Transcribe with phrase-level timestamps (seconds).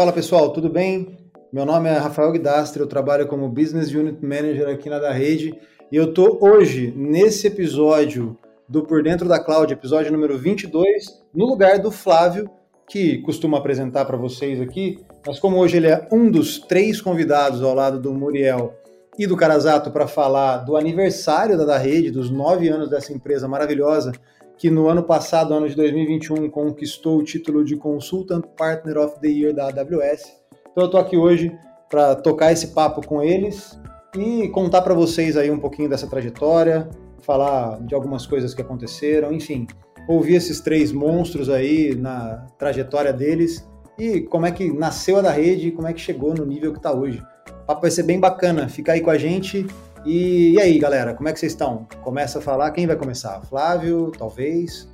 [0.00, 1.18] Fala pessoal, tudo bem?
[1.52, 5.54] Meu nome é Rafael Guidastre, eu trabalho como Business Unit Manager aqui na da Rede
[5.92, 8.34] e eu tô hoje nesse episódio
[8.66, 12.48] do Por Dentro da Cloud, episódio número 22, no lugar do Flávio,
[12.88, 17.62] que costuma apresentar para vocês aqui, mas como hoje ele é um dos três convidados
[17.62, 18.72] ao lado do Muriel
[19.18, 23.46] e do Carazato para falar do aniversário da, da Rede, dos nove anos dessa empresa
[23.46, 24.12] maravilhosa,
[24.60, 29.26] que no ano passado, ano de 2021, conquistou o título de Consultant Partner of the
[29.26, 30.36] Year da AWS.
[30.70, 31.50] Então eu estou aqui hoje
[31.88, 33.80] para tocar esse papo com eles
[34.14, 36.90] e contar para vocês aí um pouquinho dessa trajetória,
[37.22, 39.66] falar de algumas coisas que aconteceram, enfim,
[40.06, 43.66] ouvir esses três monstros aí na trajetória deles
[43.98, 46.72] e como é que nasceu a da rede e como é que chegou no nível
[46.72, 47.22] que está hoje.
[47.62, 49.66] O papo vai ser bem bacana, fica aí com a gente.
[50.04, 51.86] E, e aí, galera, como é que vocês estão?
[52.02, 53.38] Começa a falar, quem vai começar?
[53.42, 54.88] Flávio, talvez?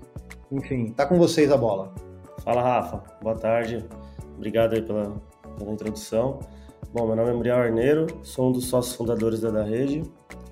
[0.51, 1.95] Enfim, tá com vocês a bola.
[2.43, 3.05] Fala, Rafa.
[3.23, 3.85] Boa tarde.
[4.37, 5.23] Obrigado aí pela,
[5.57, 6.41] pela introdução.
[6.93, 10.03] Bom, meu nome é Muriel Arneiro, sou um dos sócios fundadores da Da Rede.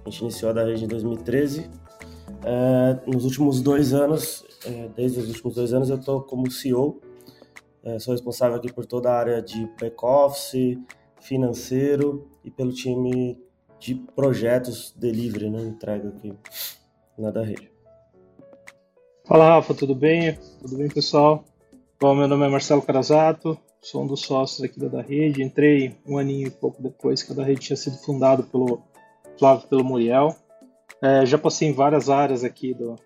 [0.04, 1.68] A gente iniciou a Da Rede em 2013.
[2.44, 7.00] É, nos últimos dois anos, é, desde os últimos dois anos, eu estou como CEO.
[7.82, 10.78] É, sou responsável aqui por toda a área de back-office,
[11.20, 13.43] financeiro e pelo time
[13.84, 16.32] de projetos delivery, né, entrega aqui
[17.18, 17.70] na Da Rede.
[19.26, 20.38] Fala, Rafa, tudo bem?
[20.62, 21.44] Tudo bem, pessoal?
[22.00, 25.42] Bom, meu nome é Marcelo Carazato, sou um dos sócios aqui da Da Rede.
[25.42, 28.80] Entrei um aninho e pouco depois que a Da Rede tinha sido fundado pelo
[29.38, 30.34] Flávio pelo Muriel.
[31.02, 32.96] É, já passei em várias áreas aqui do,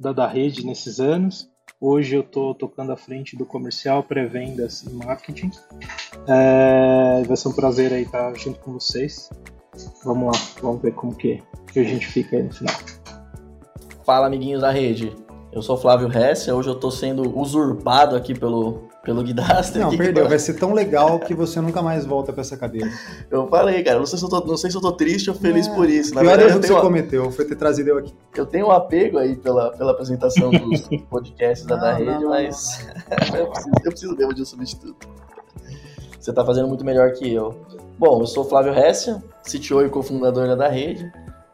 [0.00, 1.48] da Da Rede nesses anos.
[1.80, 5.52] Hoje eu estou tocando à frente do comercial, pré-vendas e marketing.
[6.26, 9.30] É, vai ser um prazer aí estar junto com vocês.
[10.04, 12.74] Vamos lá, vamos ver como que, que a gente fica aí no final.
[14.04, 15.14] Fala, amiguinhos da rede.
[15.52, 19.80] Eu sou Flávio Hesse, hoje eu estou sendo usurpado aqui pelo, pelo Guidastre.
[19.80, 20.24] Não, perdeu.
[20.24, 22.88] que- Vai ser tão legal que você nunca mais volta pra essa cadeira.
[23.30, 25.36] Eu falei, cara, não sei se eu tô, não sei se eu tô triste ou
[25.36, 26.14] feliz É, por isso.
[26.14, 28.14] Na pior verdade, erro que você cometeu foi ter trazido eu aqui.
[28.36, 32.28] eu tenho um apego aí pela, pela apresentação dos podcasts da Não, Da Rede, não,
[32.30, 32.86] mas
[33.38, 35.08] eu, preciso, eu preciso mesmo de um substituto.
[36.20, 37.54] Você tá fazendo muito melhor que eu.
[37.98, 41.10] Bom, eu sou Flávio Hessia, CTO e cofundador da Rede.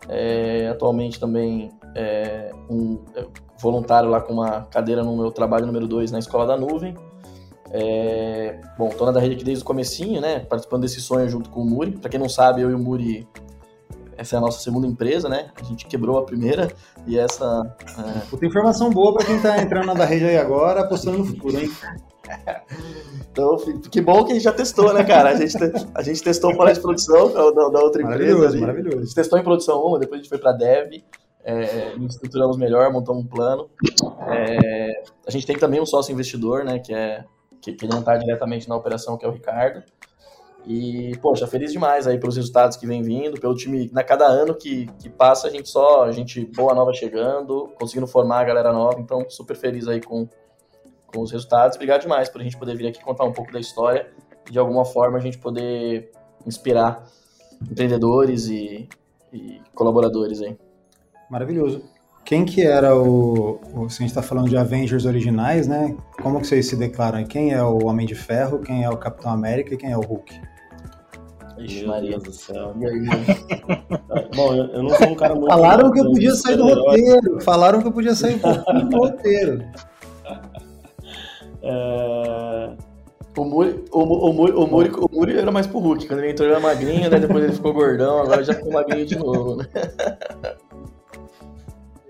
[0.07, 3.25] É, atualmente também é, um é,
[3.59, 6.95] voluntário lá com uma cadeira no meu trabalho número 2 na Escola da Nuvem.
[7.71, 10.41] É, bom, tô na Da Rede aqui desde o comecinho, né?
[10.41, 11.93] Participando desse sonho junto com o Muri.
[11.93, 13.27] Pra quem não sabe, eu e o Muri,
[14.19, 15.51] essa é a nossa segunda empresa, né?
[15.59, 16.71] A gente quebrou a primeira
[17.07, 17.75] e essa
[18.29, 21.59] Puta informação boa pra quem tá entrando na da rede aí agora, apostando no futuro,
[21.59, 21.71] hein?
[23.33, 23.57] Então,
[23.91, 25.31] que bom que a gente já testou, né, cara?
[25.31, 28.33] A gente, te- a gente testou fora de produção da, da- da outra empresa.
[28.33, 28.57] Maravilhoso.
[28.57, 29.01] A maravilhoso.
[29.07, 31.03] gente testou em produção uma, depois a gente foi para dev,
[31.45, 33.69] é, nos estruturamos melhor, montamos um plano.
[34.29, 37.25] É, a gente tem também um sócio investidor, né, que, é,
[37.61, 39.83] que, que não está diretamente na operação, que é o Ricardo.
[40.65, 44.55] E, poxa, feliz demais aí pelos resultados que vem vindo, pelo time, na cada ano
[44.55, 48.73] que, que passa, a gente só, a gente boa nova chegando, conseguindo formar a galera
[48.73, 50.27] nova, então super feliz aí com,
[51.15, 51.77] com os resultados.
[51.77, 54.09] Obrigado demais por a gente poder vir aqui contar um pouco da história
[54.49, 56.11] e de alguma forma a gente poder
[56.47, 57.05] inspirar
[57.63, 58.89] empreendedores e,
[59.33, 60.57] e colaboradores aí.
[61.31, 61.83] Maravilhoso.
[62.25, 65.95] Quem que era o, o- Se a gente tá falando de Avengers originais, né?
[66.23, 67.19] Como que vocês se declaram?
[67.19, 67.27] aí?
[67.27, 70.01] Quem é o Homem de Ferro, quem é o Capitão América e quem é o
[70.01, 70.35] Hulk?
[71.59, 72.19] Ixi, Meu Maria.
[72.19, 72.75] Do céu.
[72.81, 73.05] E aí,
[74.35, 75.49] Bom, eu, eu não sou um cara muito...
[75.49, 77.41] Falaram que eu podia sair do roteiro.
[77.43, 79.65] Falaram que eu podia sair um pouquinho do roteiro.
[81.67, 82.73] É,
[83.37, 86.07] O Muri, o, o, Muri, o, Muri, o Muri era mais pro Hulk.
[86.07, 87.19] Quando ele entrou, ele era magrinho, né?
[87.19, 89.67] Depois ele ficou gordão, agora já ficou magrinho de novo, né?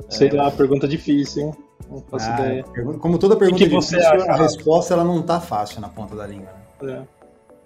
[0.09, 1.53] Sei lá, pergunta difícil, hein?
[1.91, 2.65] Não faço Ah, ideia.
[2.73, 5.89] pergunta- como toda pergunta que você difícil, acha, a resposta ela não tá fácil na
[5.89, 6.49] ponta da língua.
[6.83, 7.07] né?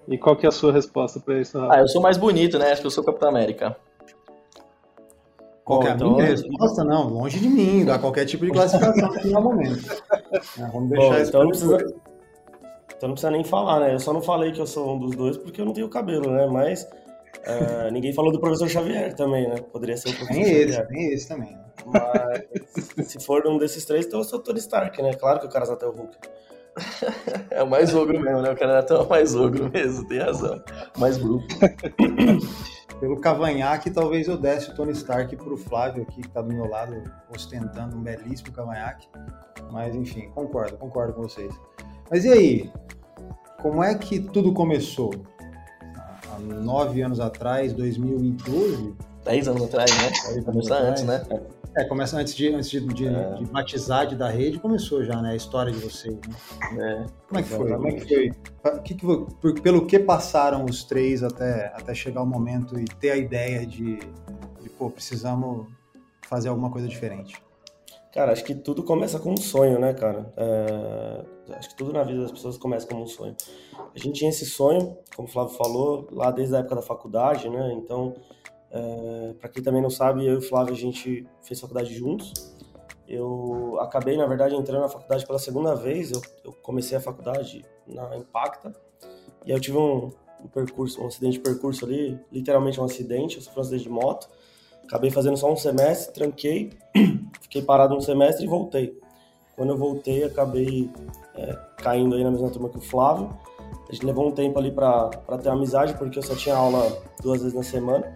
[0.08, 0.12] É.
[0.14, 1.74] E qual que é a sua resposta pra isso, Rafa?
[1.74, 2.70] Ah, eu sou mais bonito, né?
[2.72, 3.76] Acho que eu sou o Capitão América.
[5.68, 6.82] Qual Bom, que é a então- minha resposta?
[6.82, 10.02] Não, longe de mim, dá qualquer tipo de classificação aqui no momento.
[10.32, 11.76] É, vamos deixar Bom, isso então não, precisa,
[12.96, 13.92] então não precisa nem falar, né?
[13.94, 16.30] Eu só não falei que eu sou um dos dois porque eu não tenho cabelo,
[16.30, 16.46] né?
[16.46, 16.88] Mas
[17.44, 19.56] é, ninguém falou do professor Xavier também, né?
[19.70, 20.86] Poderia ser o professor Tem esse, Xavier.
[20.88, 21.58] tem esse também.
[21.84, 25.12] Mas se for um desses três, então eu sou o Tony Stark, né?
[25.12, 26.16] Claro que o cara até o Hulk.
[27.50, 28.50] É o mais ogro mesmo, né?
[28.52, 30.62] O cara é o mais ogro mesmo, tem razão.
[30.96, 31.44] Mais bruto.
[33.00, 36.68] Pelo cavanhaque, talvez eu desse o Tony Stark pro Flávio aqui, que tá do meu
[36.68, 37.02] lado,
[37.32, 39.08] ostentando um belíssimo cavanhaque.
[39.70, 41.54] Mas enfim, concordo, concordo com vocês.
[42.10, 42.72] Mas e aí?
[43.62, 45.12] Como é que tudo começou?
[46.32, 48.94] Há nove anos atrás, 2012?
[49.24, 50.10] Dez anos atrás, né?
[50.46, 50.90] atrás?
[50.90, 51.22] antes, né?
[51.78, 53.34] É, começa antes de, antes de, de, é.
[53.34, 55.30] de batizar, de dar rede, começou já, né?
[55.30, 56.18] A história de vocês.
[56.72, 57.06] Né?
[57.06, 57.72] É, Como é que foi?
[57.72, 58.80] Como é que foi?
[58.82, 63.12] Que que, por, pelo que passaram os três até, até chegar o momento e ter
[63.12, 63.96] a ideia de,
[64.60, 65.68] de pô, precisamos
[66.22, 67.40] fazer alguma coisa diferente?
[68.12, 70.32] Cara, acho que tudo começa com um sonho, né, cara?
[70.36, 71.54] É...
[71.54, 73.36] Acho que tudo na vida das pessoas começa como um sonho.
[73.94, 77.48] A gente tinha esse sonho, como o Flávio falou, lá desde a época da faculdade,
[77.48, 77.72] né?
[77.74, 78.14] Então,
[78.70, 79.34] é...
[79.40, 82.56] para quem também não sabe, eu e o Flávio a gente fez faculdade juntos.
[83.06, 86.12] Eu acabei, na verdade, entrando na faculdade pela segunda vez.
[86.12, 88.72] Eu, eu comecei a faculdade na Impacta
[89.46, 90.12] e eu tive um,
[90.44, 93.36] um percurso, um acidente de percurso ali, literalmente um acidente.
[93.36, 94.28] Eu sofri um acidente de moto
[94.88, 96.70] Acabei fazendo só um semestre, tranquei,
[97.42, 98.98] fiquei parado um semestre e voltei.
[99.54, 100.90] Quando eu voltei, acabei
[101.34, 103.28] é, caindo aí na mesma turma que o Flávio.
[103.86, 105.10] A gente levou um tempo ali para
[105.42, 108.14] ter amizade, porque eu só tinha aula duas vezes na semana.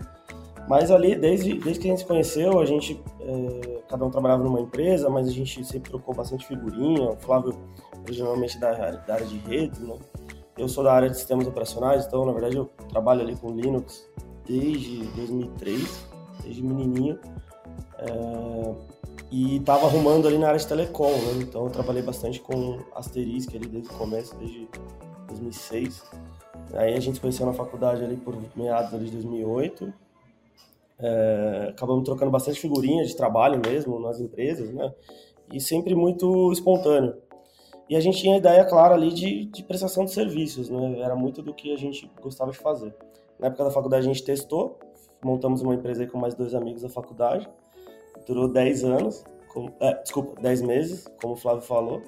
[0.69, 4.43] Mas ali, desde, desde que a gente se conheceu, a gente, é, cada um trabalhava
[4.43, 7.11] numa empresa, mas a gente sempre trocou bastante figurinha.
[7.11, 7.55] O Flávio,
[8.05, 9.97] originalmente da, da área de redes, né?
[10.57, 14.07] Eu sou da área de sistemas operacionais, então, na verdade, eu trabalho ali com Linux
[14.47, 16.13] desde 2003
[16.43, 17.19] desde menininho.
[17.99, 18.75] É,
[19.31, 21.43] e estava arrumando ali na área de telecom, né?
[21.43, 24.69] Então eu trabalhei bastante com Asterisk ali desde o começo, desde
[25.29, 26.03] 2006.
[26.75, 29.93] Aí a gente se conheceu na faculdade ali por meados ali de 2008.
[30.99, 34.93] É, acabamos trocando bastante figurinhas de trabalho mesmo nas empresas, né?
[35.53, 37.17] E sempre muito espontâneo.
[37.89, 41.01] E a gente tinha a ideia clara ali de, de prestação de serviços, né?
[41.01, 42.95] Era muito do que a gente gostava de fazer.
[43.39, 44.79] Na época da faculdade a gente testou,
[45.23, 47.49] montamos uma empresa com mais dois amigos da faculdade.
[48.27, 52.03] Durou 10 anos, com, é, desculpa, 10 meses, como o Flávio falou.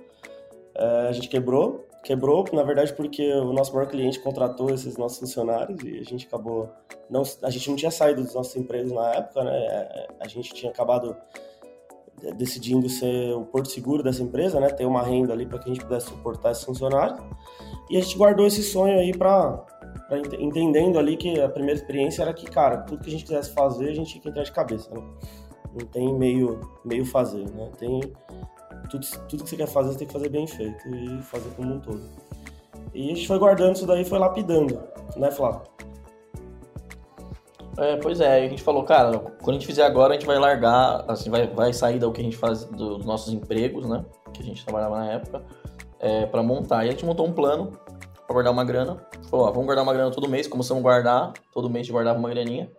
[0.75, 5.18] É, a gente quebrou, quebrou, na verdade, porque o nosso maior cliente contratou esses nossos
[5.18, 6.70] funcionários e a gente acabou.
[7.10, 10.06] Não, a gente não tinha saído dos nossos empregos na época, né?
[10.20, 11.16] A gente tinha acabado
[12.36, 14.68] decidindo ser o porto seguro dessa empresa, né?
[14.68, 17.18] Ter uma renda ali para que a gente pudesse suportar esses funcionários.
[17.90, 19.64] E a gente guardou esse sonho aí para
[20.38, 23.88] entendendo ali que a primeira experiência era que, cara, tudo que a gente quisesse fazer,
[23.88, 25.02] a gente tinha que entrar de cabeça, né?
[25.72, 27.70] Não tem meio, meio fazer, né?
[27.78, 28.00] Tem
[28.99, 31.75] tudo, tudo que você quer fazer, você tem que fazer bem feito e fazer como
[31.75, 32.02] um todo.
[32.94, 34.81] E a gente foi guardando isso daí foi lapidando,
[35.17, 35.62] né, Flávio?
[37.76, 40.38] É, pois é, a gente falou, cara, quando a gente fizer agora, a gente vai
[40.38, 44.05] largar, assim, vai, vai sair do que a gente faz dos nossos empregos, né?
[44.32, 45.43] Que a gente trabalhava na época,
[45.99, 46.85] é, para montar.
[46.85, 47.73] E a gente montou um plano
[48.26, 49.05] para guardar uma grana.
[49.29, 51.93] Falou, ó, vamos guardar uma grana todo mês, começamos a guardar, todo mês a gente
[51.93, 52.70] guardava uma graninha,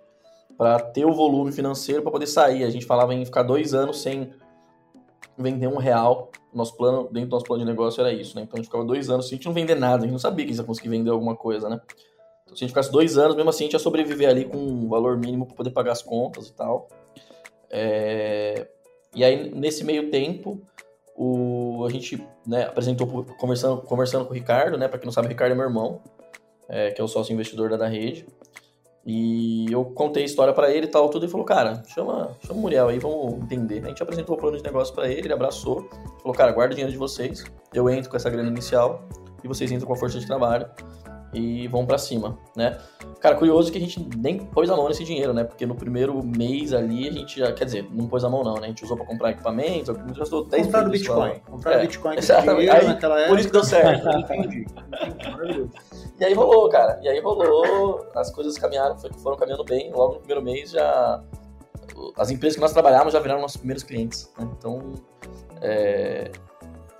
[0.57, 2.63] para ter o volume financeiro para poder sair.
[2.63, 4.31] A gente falava em ficar dois anos sem
[5.37, 6.31] vender um real.
[6.53, 8.43] Nosso plano, dentro do nosso plano de negócio era isso, né?
[8.43, 10.19] Então a gente ficava dois anos sem a gente não vender nada, a gente não
[10.19, 11.81] sabia que a gente ia conseguir vender alguma coisa, né?
[12.43, 14.57] Então, se a gente ficasse dois anos, mesmo assim, a gente ia sobreviver ali com
[14.57, 16.87] um valor mínimo para poder pagar as contas e tal.
[17.69, 18.67] É...
[19.13, 20.61] E aí, nesse meio tempo,
[21.15, 24.87] o, a gente né, apresentou conversando, conversando com o Ricardo, né?
[24.87, 26.01] Para quem não sabe, o Ricardo é meu irmão,
[26.67, 28.27] é, que é o sócio investidor da, da rede.
[29.05, 32.59] E eu contei a história para ele e tal, tudo, e falou, cara, chama, chama
[32.59, 33.83] o Muriel aí, vamos entender.
[33.83, 35.87] A gente apresentou o plano de negócio para ele, ele abraçou,
[36.21, 39.07] falou, cara, guarda o dinheiro de vocês, eu entro com essa grana inicial
[39.43, 40.67] e vocês entram com a força de trabalho
[41.33, 42.77] e vão para cima, né?
[43.19, 45.43] Cara, curioso que a gente nem pôs a mão nesse dinheiro, né?
[45.43, 48.55] Porque no primeiro mês ali a gente já, quer dizer, não pôs a mão não,
[48.55, 48.61] né?
[48.63, 51.39] A gente usou para comprar equipamentos, gastou 10 Compraram Bitcoin.
[51.49, 52.69] Compraram é, Bitcoin exatamente.
[52.69, 53.29] Aí, naquela época.
[53.29, 54.09] Por isso que deu certo.
[54.17, 54.65] Entendi.
[56.19, 56.99] e aí rolou, cara.
[57.01, 59.91] E aí rolou, as coisas caminharam, foram caminhando bem.
[59.91, 61.21] Logo no primeiro mês já
[62.17, 64.31] as empresas que nós trabalhávamos já viraram nossos primeiros clientes.
[64.37, 64.49] Né?
[64.57, 64.93] Então,
[65.61, 66.31] é,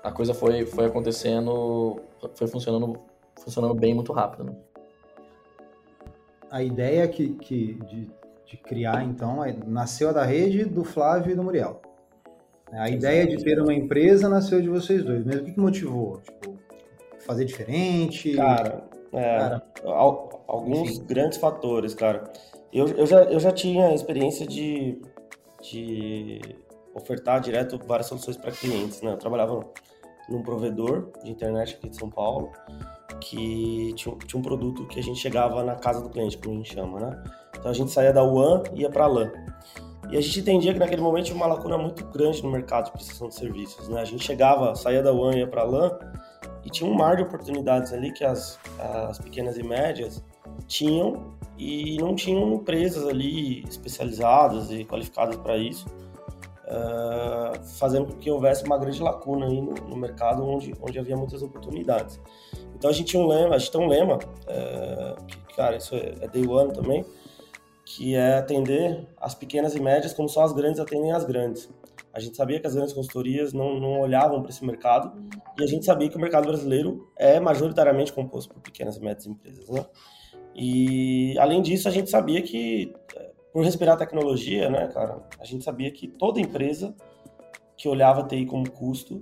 [0.02, 2.00] a coisa foi, foi acontecendo,
[2.34, 2.98] foi funcionando
[3.46, 4.44] funcionando bem muito rápido.
[4.44, 4.52] Né?
[6.50, 8.10] A ideia que, que de,
[8.44, 11.80] de criar, então, é, nasceu da rede do Flávio e do Muriel.
[12.72, 15.24] A ideia de ter uma empresa nasceu de vocês dois.
[15.24, 16.20] Mas o que, que motivou?
[16.20, 16.58] Tipo,
[17.20, 18.34] fazer diferente?
[18.34, 19.62] Cara, é, cara
[20.48, 21.04] alguns enfim.
[21.04, 22.24] grandes fatores, cara.
[22.72, 25.00] Eu, eu, já, eu já tinha experiência de,
[25.62, 26.40] de
[26.92, 29.12] ofertar direto várias soluções para clientes, né?
[29.12, 29.64] Eu trabalhava
[30.28, 32.50] num provedor de internet aqui de São Paulo
[33.20, 36.56] que tinha, tinha, um produto que a gente chegava na casa do cliente, como a
[36.58, 37.24] gente chama, né?
[37.58, 39.30] Então a gente saía da WAN e ia para LAN.
[40.10, 42.92] E a gente entendia que naquele momento tinha uma lacuna muito grande no mercado de
[42.92, 44.00] prestação de serviços, né?
[44.00, 45.90] A gente chegava, saía da WAN e ia para LAN
[46.64, 50.22] e tinha um mar de oportunidades ali que as, as pequenas e médias
[50.66, 55.86] tinham e não tinham empresas ali especializadas e qualificadas para isso
[56.66, 61.16] uh, fazendo com que houvesse uma grande lacuna aí no, no, mercado onde, onde havia
[61.16, 62.20] muitas oportunidades.
[62.76, 65.94] Então a gente tinha um lema, a gente tem um lema, uh, que, cara, isso
[65.94, 67.04] é, é day one também,
[67.84, 71.68] que é atender as pequenas e médias como só as grandes atendem as grandes.
[72.12, 75.12] A gente sabia que as grandes consultorias não, não olhavam para esse mercado
[75.58, 79.26] e a gente sabia que o mercado brasileiro é majoritariamente composto por pequenas e médias
[79.26, 79.84] empresas, né?
[80.54, 85.62] E além disso, a gente sabia que é, por respirar tecnologia, né, cara, a gente
[85.62, 86.94] sabia que toda empresa
[87.76, 89.20] que olhava TI como custo,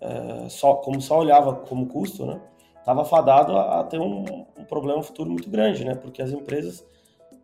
[0.00, 2.40] é, só como só olhava como custo, né,
[2.82, 4.24] estava fadado a, ter um,
[4.56, 6.84] um, problema futuro muito grande, né, porque as empresas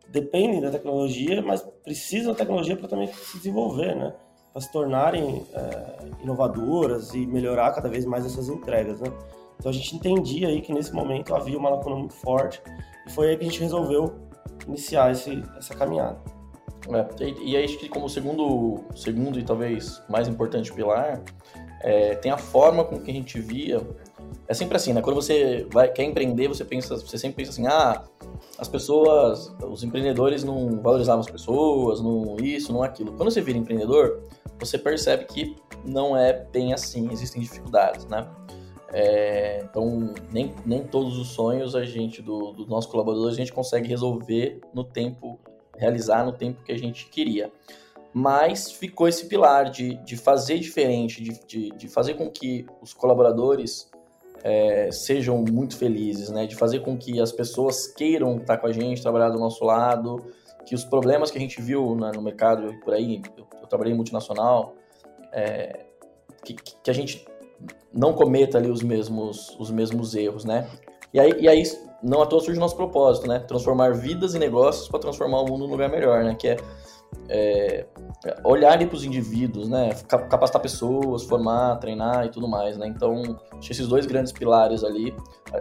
[0.09, 4.13] dependem da tecnologia, mas precisam da tecnologia para também se desenvolver, né,
[4.53, 9.13] para se tornarem é, inovadoras e melhorar cada vez mais essas entregas, né.
[9.59, 12.61] Então a gente entendia aí que nesse momento havia uma lacuna muito forte
[13.07, 14.15] e foi aí que a gente resolveu
[14.67, 16.19] iniciar esse, essa caminhada.
[16.91, 21.23] É, e, e acho que como segundo, segundo e talvez mais importante pilar,
[21.81, 23.81] é, tem a forma com que a gente via.
[24.49, 25.03] É sempre assim, né?
[25.03, 28.03] Quando você vai, quer empreender, você pensa, você sempre pensa assim, ah,
[28.59, 33.13] as pessoas, os empreendedores não valorizavam as pessoas, não isso, não aquilo.
[33.13, 34.23] Quando você vira empreendedor,
[34.59, 38.27] você percebe que não é bem assim, existem dificuldades, né?
[38.91, 43.53] É, então, nem, nem todos os sonhos a gente, do, dos nossos colaboradores, a gente
[43.53, 45.39] consegue resolver no tempo,
[45.77, 47.53] realizar no tempo que a gente queria.
[48.15, 52.95] Mas ficou esse pilar de, de fazer diferente, de, de, de fazer com que os
[52.95, 53.91] colaboradores
[54.43, 56.47] é, sejam muito felizes, né?
[56.47, 60.25] De fazer com que as pessoas queiram estar com a gente, trabalhar do nosso lado,
[60.67, 63.93] que os problemas que a gente viu na, no mercado por aí, eu, eu trabalhei
[63.93, 64.75] em multinacional,
[65.33, 65.85] é,
[66.45, 67.27] que, que a gente
[67.93, 70.69] não cometa ali os mesmos, os mesmos erros, né?
[71.13, 71.63] E aí, e aí
[72.03, 73.41] não à toa surge o nosso propósito, né?
[73.41, 76.37] Transformar vidas e negócios para transformar o mundo num lugar melhor, né?
[76.39, 76.57] Que é,
[77.29, 77.87] é
[78.43, 79.91] olhar para os indivíduos, né?
[80.09, 82.87] Capacitar pessoas, formar, treinar e tudo mais, né?
[82.87, 85.15] Então, acho esses dois grandes pilares ali.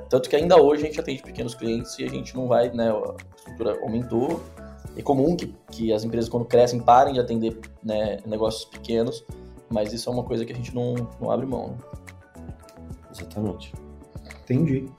[0.10, 2.89] Tanto que ainda hoje a gente atende pequenos clientes e a gente não vai, né?
[2.89, 4.42] A estrutura aumentou.
[4.96, 9.24] É comum que, que as empresas, quando crescem, parem de atender né, negócios pequenos,
[9.70, 11.70] mas isso é uma coisa que a gente não, não abre mão.
[11.70, 11.77] Né?
[13.12, 13.74] Exatamente.
[14.44, 14.89] Entendi.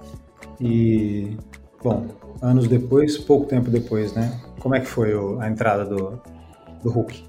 [0.60, 1.36] E,
[1.82, 2.06] bom,
[2.40, 4.40] anos depois, pouco tempo depois, né?
[4.60, 6.20] Como é que foi a entrada do,
[6.82, 7.24] do Hulk?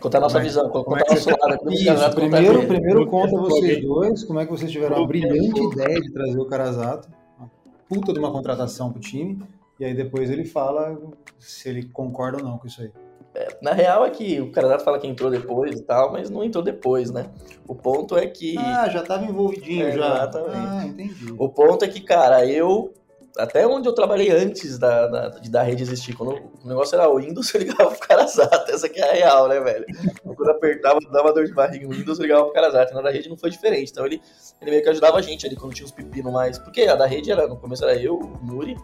[0.00, 1.72] Contar a nossa como é visão, contar é nosso lado.
[1.72, 6.12] Isso, primeiro, primeiro conta vocês dois, como é que vocês tiveram a brilhante ideia de
[6.12, 7.50] trazer o Carazato, uma
[7.88, 9.42] puta de uma contratação pro time,
[9.80, 10.98] e aí depois ele fala
[11.38, 12.90] se ele concorda ou não com isso aí.
[13.34, 16.44] É, na real é que o Carazato fala que entrou depois e tal, mas não
[16.44, 17.30] entrou depois, né?
[17.66, 18.56] O ponto é que.
[18.58, 20.06] Ah, já tava envolvidinho, é, já.
[20.06, 20.56] Exatamente.
[20.56, 21.34] Ah, entendi.
[21.36, 22.92] O ponto é que, cara, eu.
[23.36, 27.16] Até onde eu trabalhei antes da, da, da rede existir, quando o negócio era o
[27.16, 28.70] Windows, eu ligava pro Carazato.
[28.70, 29.84] Essa aqui é a real, né, velho?
[30.22, 32.94] Quando apertava, dava dor de barriga no Windows, eu ligava pro Carazato.
[32.94, 33.90] Na da rede não foi diferente.
[33.90, 34.22] Então ele,
[34.60, 36.58] ele meio que ajudava a gente ali quando tinha uns pepinos mais.
[36.58, 38.76] Porque a da rede era, no começo era eu, o Nuri,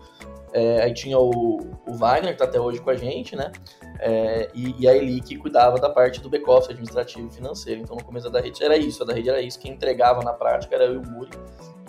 [0.52, 3.52] é, aí tinha o, o Wagner, que tá até hoje com a gente, né?
[4.00, 7.80] É, e, e, a Eli que cuidava da parte do back-office administrativo e financeiro.
[7.82, 9.58] Então no começo da rede era isso, a da rede era isso.
[9.58, 11.30] Quem entregava na prática era eu e o Muri.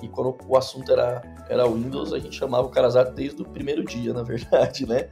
[0.02, 3.84] E quando o assunto era, era Windows, a gente chamava o Karazato desde o primeiro
[3.84, 5.10] dia, na verdade, né?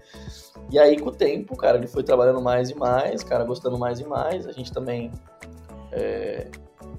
[0.72, 4.00] E aí, com o tempo, cara, ele foi trabalhando mais e mais, cara, gostando mais
[4.00, 4.46] e mais.
[4.48, 5.12] A gente também
[5.92, 6.48] é,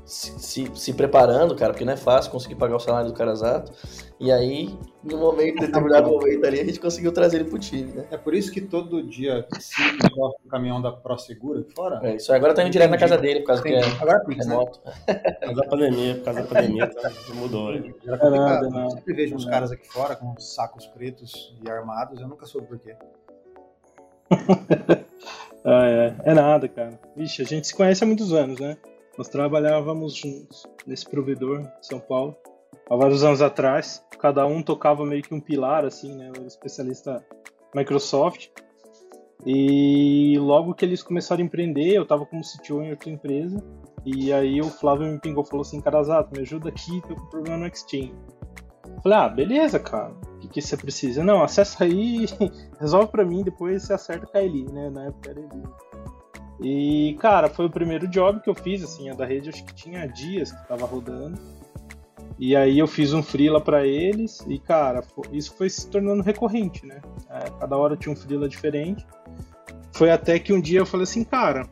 [0.05, 3.73] se, se, preparando, cara, porque não é fácil conseguir pagar o salário do Carazato.
[4.19, 8.05] E aí, no momento, determinado momento ali, a gente conseguiu trazer ele pro time, né?
[8.11, 9.81] É por isso que todo dia se
[10.19, 12.01] o caminhão da ProSegura aqui fora.
[12.03, 13.83] É isso, agora tá indo direto na casa dele, por causa Entendi.
[13.83, 14.45] que é, agora é.
[14.45, 14.57] Né?
[15.41, 17.73] Por causa da pandemia, por causa da pandemia, tá, mudou.
[17.73, 17.95] Né?
[18.05, 18.85] É nada, não.
[18.85, 22.67] Eu sempre vejo uns caras aqui fora com sacos pretos e armados, eu nunca soube
[22.67, 22.95] por quê.
[25.65, 26.15] ah, é.
[26.25, 26.99] é nada, cara.
[27.17, 28.77] Vixe, a gente se conhece há muitos anos, né?
[29.21, 32.35] Nós trabalhávamos juntos nesse provedor de São Paulo
[32.89, 34.03] há vários anos atrás.
[34.19, 36.29] Cada um tocava meio que um pilar, assim, né?
[36.29, 37.23] Eu era especialista
[37.75, 38.49] Microsoft.
[39.45, 43.63] E logo que eles começaram a empreender, eu estava como CTO em outra empresa.
[44.07, 47.59] E aí o Flávio me pingou falou assim: Carazato, me ajuda aqui, tô com problema
[47.59, 48.15] no Exchange.
[49.03, 50.15] Falei, ah, beleza, cara.
[50.37, 51.23] O que, que você precisa?
[51.23, 52.25] Não, acessa aí,
[52.81, 54.89] resolve para mim, depois você acerta com a Eli, né?
[54.89, 55.63] Na época era Eli.
[56.63, 59.75] E, cara, foi o primeiro job que eu fiz, assim, a da rede acho que
[59.75, 61.41] tinha dias que tava rodando.
[62.39, 65.03] E aí eu fiz um freela para eles e, cara,
[65.33, 67.01] isso foi se tornando recorrente, né?
[67.29, 69.07] É, cada hora tinha um freela diferente.
[69.93, 71.69] Foi até que um dia eu falei assim, cara,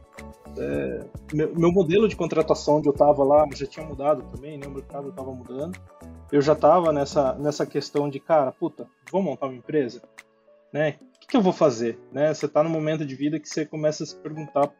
[0.58, 4.66] é, meu, meu, modelo de contratação onde eu tava lá já tinha mudado também, né?
[4.66, 5.78] O mercado tava mudando.
[6.30, 10.02] Eu já tava nessa, nessa questão de, cara, puta, vou montar uma empresa,
[10.72, 10.96] né?
[11.28, 11.98] Que eu vou fazer?
[12.10, 12.32] Né?
[12.32, 14.72] Você está no momento de vida que você começa a se perguntar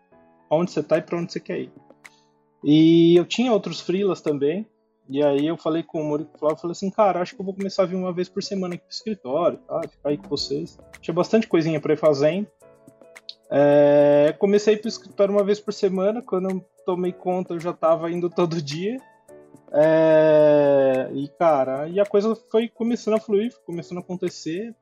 [0.51, 1.73] onde você está e para onde você quer ir.
[2.65, 4.67] E eu tinha outros freelas também,
[5.11, 7.55] E aí eu falei com o Murico Flávio, falei assim, cara, acho que eu vou
[7.55, 9.81] começar a vir uma vez por semana aqui pro escritório, tá?
[9.89, 10.79] Ficar aí com vocês.
[11.01, 12.47] Tinha bastante coisinha pra ir fazendo.
[13.51, 18.11] É, comecei pro escritório uma vez por semana, quando eu tomei conta eu já tava
[18.11, 18.99] indo todo dia.
[19.71, 24.75] É, e cara, e a coisa foi começando a fluir, começando a acontecer.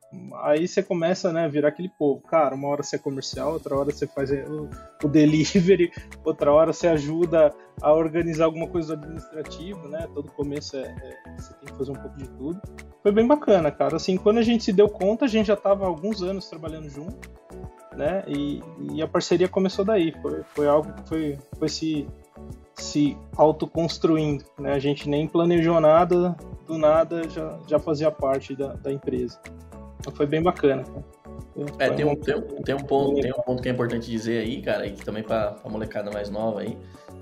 [0.43, 2.23] Aí você começa, né, a virar aquele povo.
[2.23, 5.90] Cara, uma hora você é comercial, outra hora você faz o, delivery,
[6.25, 7.52] outra hora você ajuda
[7.83, 10.09] a organizar alguma coisa do administrativo, né?
[10.14, 12.61] Todo começo é, é, você tem que fazer um pouco de tudo.
[13.02, 13.97] Foi bem bacana, cara.
[13.97, 16.88] Assim, quando a gente se deu conta, a gente já estava há alguns anos trabalhando
[16.88, 17.28] junto,
[17.97, 18.23] né?
[18.28, 18.62] E,
[18.93, 20.12] e a parceria começou daí.
[20.23, 22.09] Foi, foi algo que foi, foi se
[22.76, 24.73] se autoconstruindo, né?
[24.73, 29.40] A gente nem planejou nada, do nada já, já fazia parte da, da empresa.
[29.99, 30.85] Então foi bem bacana.
[31.78, 34.61] É, tem um, tem, tem, um ponto, tem um ponto que é importante dizer aí,
[34.61, 36.78] cara, e também para a molecada mais nova aí.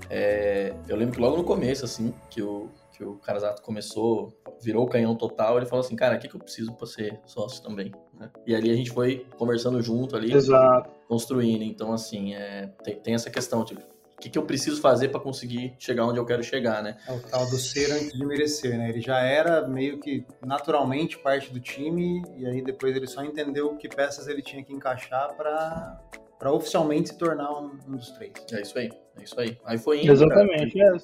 [0.09, 4.85] É, eu lembro que logo no começo, assim, que o, que o Carasato começou, virou
[4.85, 7.63] o canhão total, ele falou assim, cara, o que, que eu preciso para ser sócio
[7.63, 7.93] também?
[8.19, 8.29] Né?
[8.45, 10.89] E ali a gente foi conversando junto ali, Exato.
[11.07, 11.63] construindo.
[11.63, 13.81] Então, assim, é, tem, tem essa questão, tipo,
[14.17, 16.97] o que, que eu preciso fazer para conseguir chegar onde eu quero chegar, né?
[17.07, 18.89] É o tal do ser antes de merecer, né?
[18.89, 23.75] Ele já era meio que naturalmente parte do time e aí depois ele só entendeu
[23.75, 25.99] que peças ele tinha que encaixar para
[26.39, 28.33] para oficialmente se tornar um, um, dos três.
[28.51, 29.57] É isso aí, é isso aí.
[29.65, 30.77] Aí foi indo, Exatamente.
[30.77, 30.97] Cara.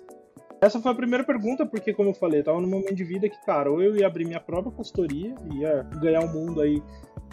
[0.61, 3.27] Essa foi a primeira pergunta, porque, como eu falei, eu tava num momento de vida
[3.27, 6.83] que, cara, ou eu ia abrir minha própria consultoria, ia ganhar o um mundo aí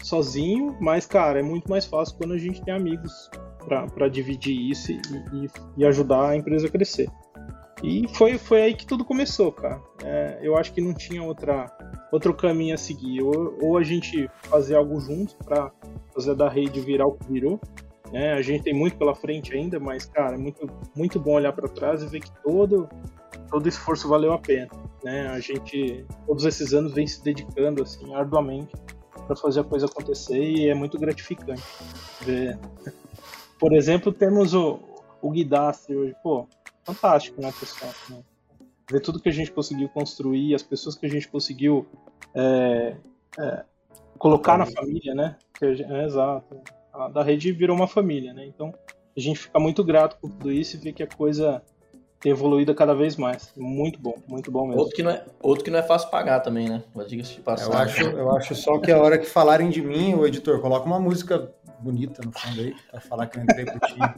[0.01, 3.29] sozinho, mas, cara, é muito mais fácil quando a gente tem amigos
[3.65, 5.01] para dividir isso e,
[5.33, 7.09] e, e, ajudar a empresa a crescer.
[7.83, 9.81] E foi, foi aí que tudo começou, cara.
[10.03, 11.71] É, eu acho que não tinha outra,
[12.11, 13.21] outro caminho a seguir.
[13.21, 15.71] Ou, ou a gente fazer algo junto para
[16.13, 17.59] fazer da rede virar o que virou.
[18.11, 18.33] Né?
[18.33, 21.69] A gente tem muito pela frente ainda, mas, cara, é muito, muito bom olhar para
[21.69, 22.89] trás e ver que todo,
[23.49, 24.69] todo esforço valeu a pena.
[25.03, 25.27] Né?
[25.27, 28.73] A gente, todos esses anos, vem se dedicando assim, arduamente
[29.25, 31.61] para fazer a coisa acontecer e é muito gratificante
[32.21, 32.57] ver
[33.59, 34.79] por exemplo, temos o,
[35.21, 36.15] o Guidastre hoje.
[36.23, 36.47] Pô,
[36.83, 37.91] fantástico, né, pessoal?
[38.09, 38.23] Né?
[38.89, 41.85] Ver tudo que a gente conseguiu construir, as pessoas que a gente conseguiu
[42.33, 42.95] é,
[43.37, 43.63] é,
[44.17, 45.35] colocar na família, né?
[45.61, 46.57] Gente, é, exato.
[46.93, 48.45] A da rede virou uma família, né?
[48.45, 48.73] Então,
[49.15, 51.61] a gente fica muito grato por tudo isso e ver que a coisa
[52.19, 53.53] tem evoluído cada vez mais.
[53.55, 54.81] Muito bom, muito bom mesmo.
[54.81, 56.83] Outro que não é, outro que não é fácil pagar também, né?
[57.07, 58.03] Diga-se de passagem.
[58.03, 60.85] Eu acho, eu acho só que a hora que falarem de mim, o editor, coloca
[60.85, 63.99] uma música bonita no fundo aí, pra falar que eu entrei pro time.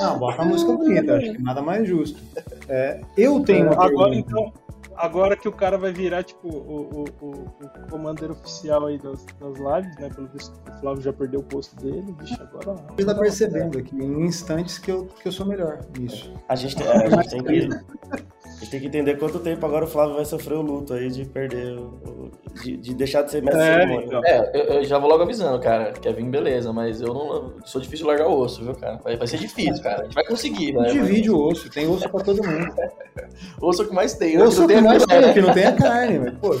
[0.00, 2.20] Não, bota uma música bonita, acho que nada mais justo.
[2.68, 4.16] É, eu tenho uma Agora, pergunta.
[4.16, 4.52] então,
[4.96, 9.24] agora que o cara vai virar, tipo, o, o, o, o commander oficial aí das,
[9.24, 10.10] das lives, né?
[10.14, 12.76] Pelo visto, o Flávio já perdeu o posto dele, bicho, agora...
[12.96, 16.32] Você tá percebendo aqui, em instantes, que eu, que eu sou melhor nisso.
[16.48, 17.68] A gente, tem, a gente tem que
[18.62, 21.24] gente tem que entender quanto tempo agora o Flávio vai sofrer o luto aí de
[21.24, 21.76] perder,
[22.62, 24.24] de, de deixar de ser mestre é, então.
[24.24, 25.92] é eu, eu, já vou logo avisando, cara.
[25.92, 28.98] Kevin, beleza, mas eu não sou difícil largar o osso, viu, cara?
[29.02, 30.02] Vai, vai ser difícil, cara.
[30.02, 30.90] A gente vai conseguir, né?
[30.90, 32.72] Divide o osso, tem osso pra todo mundo.
[33.60, 34.38] osso é o que mais tem.
[34.38, 36.56] O osso é o que mais tem, que não tem a carne, mas, pô,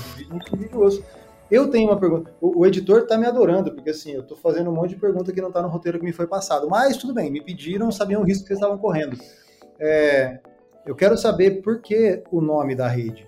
[0.50, 1.04] divide o osso.
[1.48, 2.32] Eu tenho uma pergunta.
[2.40, 5.32] O, o, editor tá me adorando, porque assim, eu tô fazendo um monte de pergunta
[5.32, 6.68] que não tá no roteiro que me foi passado.
[6.68, 9.18] Mas tudo bem, me pediram, sabiam o risco que eles estavam correndo.
[9.78, 10.40] É,
[10.84, 13.26] eu quero saber por que o nome da rede.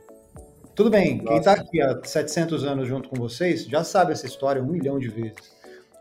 [0.75, 1.29] Tudo bem, Nossa.
[1.29, 4.99] quem está aqui há 700 anos junto com vocês já sabe essa história um milhão
[4.99, 5.55] de vezes.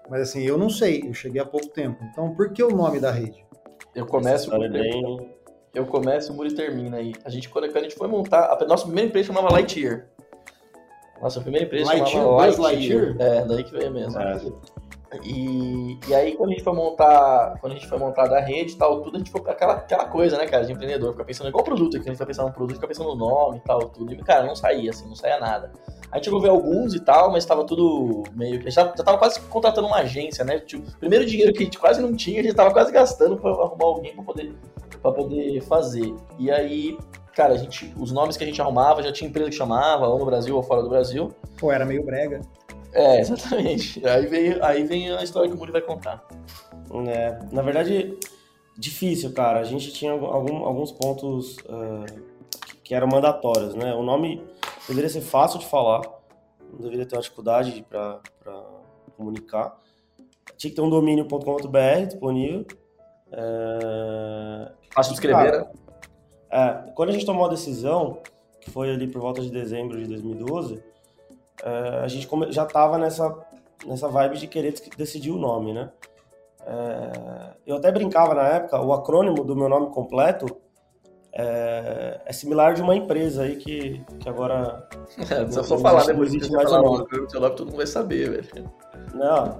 [0.09, 2.03] Mas assim, eu não sei, eu cheguei há pouco tempo.
[2.11, 3.45] Então, por que o nome da rede?
[3.93, 5.31] Eu começo com bem...
[5.73, 7.13] Eu começo, o Muri termina aí.
[7.25, 10.05] A gente, quando a gente foi montar, a nossa primeira empresa chamava Lightyear.
[11.19, 13.05] Nossa primeira empresa Lightyear, chamava Lightyear.
[13.05, 13.15] Lightyear.
[13.19, 14.19] É, daí que veio mesmo.
[14.19, 14.39] É.
[15.23, 18.73] E, e aí, quando a gente foi montar, quando a gente foi montar da rede
[18.73, 21.49] e tal, tudo, a gente foi aquela, aquela coisa, né, cara, de empreendedor, fica pensando
[21.49, 23.79] igual produto, que a gente vai pensar no produto, fica pensando no nome e tal,
[23.89, 24.13] tudo.
[24.13, 25.71] E, cara, não saía, assim, não saía nada.
[26.13, 28.69] A gente chegou a ver alguns e tal, mas tava tudo meio que.
[28.69, 30.59] Já, já tava quase contratando uma agência, né?
[30.59, 33.49] Tipo, primeiro dinheiro que a gente quase não tinha, a gente tava quase gastando pra
[33.49, 34.53] arrumar alguém pra poder,
[35.01, 36.13] pra poder fazer.
[36.37, 36.95] E aí,
[37.35, 40.19] cara, a gente, os nomes que a gente arrumava, já tinha empresa que chamava, ou
[40.19, 41.31] no Brasil ou fora do Brasil.
[41.57, 42.41] Pô, era meio brega.
[42.93, 44.05] É, exatamente.
[44.05, 46.25] Aí vem, aí vem a história que o Muri vai contar.
[47.07, 48.17] É, na verdade,
[48.77, 49.59] difícil, cara.
[49.59, 52.05] A gente tinha algum, alguns pontos uh,
[52.83, 53.93] que eram mandatórios, né?
[53.93, 54.43] O nome
[54.87, 56.01] deveria ser fácil de falar,
[56.71, 58.21] não deveria ter uma dificuldade para
[59.17, 59.79] comunicar.
[60.57, 62.65] Tinha que ter um domínio.com.br disponível.
[63.31, 64.71] É...
[64.93, 65.71] Fácil de escrever, cara,
[66.51, 68.19] é, quando a gente tomou a decisão,
[68.61, 70.79] que foi ali por volta de dezembro de 2012, é,
[72.03, 73.35] a gente já estava nessa,
[73.85, 75.89] nessa vibe de querer decidir o nome, né?
[76.65, 80.45] É, eu até brincava na época, o acrônimo do meu nome completo
[81.35, 84.87] é, é, similar de uma empresa aí que, que agora.
[85.17, 87.05] É, só só falar depois que mais o nome.
[87.27, 88.71] Seu nome todo mundo vai saber, velho.
[89.13, 89.59] Não,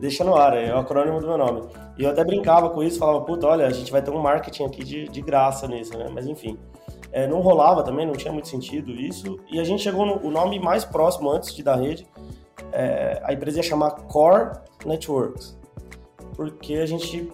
[0.00, 1.68] deixa no ar, é o acrônimo do meu nome.
[1.96, 4.64] E eu até brincava com isso, falava, puta, olha, a gente vai ter um marketing
[4.64, 6.08] aqui de, de graça nisso, né?
[6.12, 6.58] Mas enfim.
[7.12, 9.38] É, não rolava também, não tinha muito sentido isso.
[9.50, 12.08] E a gente chegou no nome mais próximo antes de dar rede.
[12.72, 15.58] É, a empresa ia chamar Core Networks.
[16.34, 17.30] Porque a gente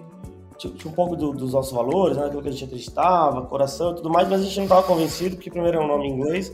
[0.59, 3.95] tinha um pouco do, dos nossos valores, né, aquilo que a gente acreditava, coração e
[3.95, 6.53] tudo mais, mas a gente não estava convencido, porque primeiro é um nome em inglês,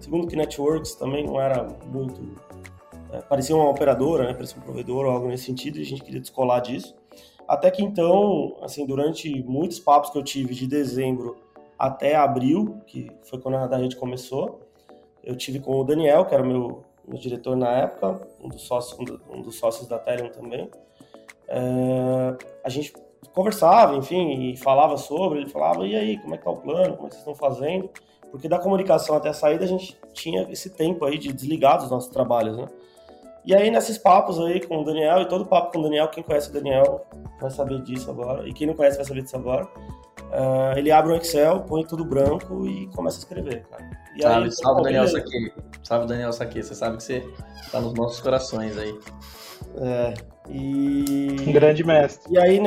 [0.00, 2.20] segundo que Networks também não era muito...
[3.12, 6.02] É, parecia uma operadora, né, parecia um provedor ou algo nesse sentido, e a gente
[6.02, 6.96] queria descolar disso.
[7.46, 11.36] Até que então, assim, durante muitos papos que eu tive de dezembro
[11.78, 14.60] até abril, que foi quando a rede começou,
[15.22, 18.98] eu tive com o Daniel, que era meu, meu diretor na época, um dos sócios,
[19.30, 20.70] um dos sócios da Telium também.
[21.48, 22.92] É, a gente
[23.32, 26.96] conversava, enfim, e falava sobre, ele falava, e aí, como é que tá o plano,
[26.96, 27.90] como é que vocês estão fazendo?
[28.30, 31.90] Porque da comunicação até a saída a gente tinha esse tempo aí de desligar dos
[31.90, 32.66] nossos trabalhos, né?
[33.44, 36.22] E aí, nesses papos aí com o Daniel, e todo papo com o Daniel, quem
[36.22, 37.04] conhece o Daniel
[37.40, 39.68] vai saber disso agora, e quem não conhece vai saber disso agora.
[40.30, 43.90] Uh, ele abre um Excel, põe tudo branco e começa a escrever, cara.
[44.16, 45.52] E salve, aí, salve Daniel Saque.
[45.82, 46.62] Salve Daniel Saque.
[46.62, 47.28] Você sabe que você
[47.70, 48.98] tá nos nossos corações aí.
[49.76, 50.14] É.
[50.48, 51.36] E.
[51.46, 52.32] Um grande mestre.
[52.32, 52.60] E aí,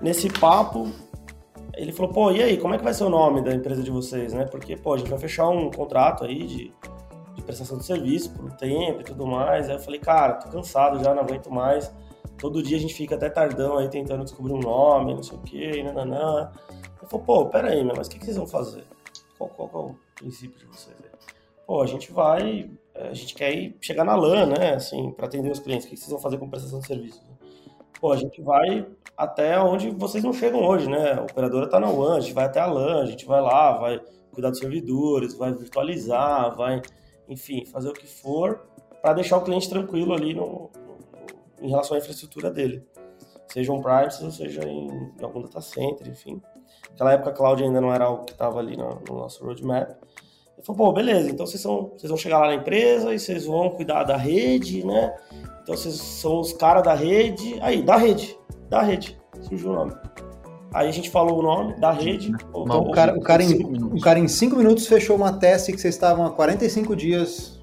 [0.00, 0.90] nesse papo,
[1.74, 3.90] ele falou, pô, e aí, como é que vai ser o nome da empresa de
[3.90, 4.44] vocês, né?
[4.44, 6.72] Porque, pô, a gente vai fechar um contrato aí de,
[7.34, 9.68] de prestação de serviço por um tempo e tudo mais.
[9.68, 11.92] Aí eu falei, cara, tô cansado já, não aguento mais.
[12.38, 15.40] Todo dia a gente fica até tardão aí tentando descobrir um nome, não sei o
[15.42, 16.50] quê, e nananã.
[17.10, 18.84] Falou, pô, pera aí, mas o que, que vocês vão fazer?
[19.36, 21.10] Qual, qual, qual é o princípio de vocês aí?
[21.66, 25.50] Pô, a gente vai, a gente quer ir chegar na LAN, né, assim, para atender
[25.50, 25.86] os clientes.
[25.86, 27.20] O que vocês vão fazer com prestação de serviço?
[28.00, 31.14] Pô, a gente vai até onde vocês não chegam hoje, né?
[31.14, 33.76] A operadora está na WAN, a gente vai até a LAN, a gente vai lá,
[33.76, 34.00] vai
[34.32, 36.80] cuidar dos servidores, vai virtualizar, vai,
[37.28, 38.68] enfim, fazer o que for
[39.02, 40.98] para deixar o cliente tranquilo ali no, no,
[41.60, 42.86] em relação à infraestrutura dele.
[43.48, 46.40] Seja on-premise ou seja em, em algum data center, enfim.
[46.90, 49.90] Naquela época a cloud ainda não era algo que estava ali no, no, nosso roadmap.
[49.90, 53.46] Ele falou, pô, beleza, então vocês, são, vocês vão chegar lá na empresa e vocês
[53.46, 55.14] vão cuidar da rede, né?
[55.62, 57.58] Então vocês são os caras da rede.
[57.62, 58.38] Aí, da rede.
[58.68, 59.18] Da rede.
[59.42, 59.92] Surgiu o nome.
[60.72, 62.28] Aí a gente falou o nome da rede.
[62.28, 65.80] Então, o, cara, o, cara em, o cara em cinco minutos fechou uma teste que
[65.80, 67.60] vocês estavam há 45 dias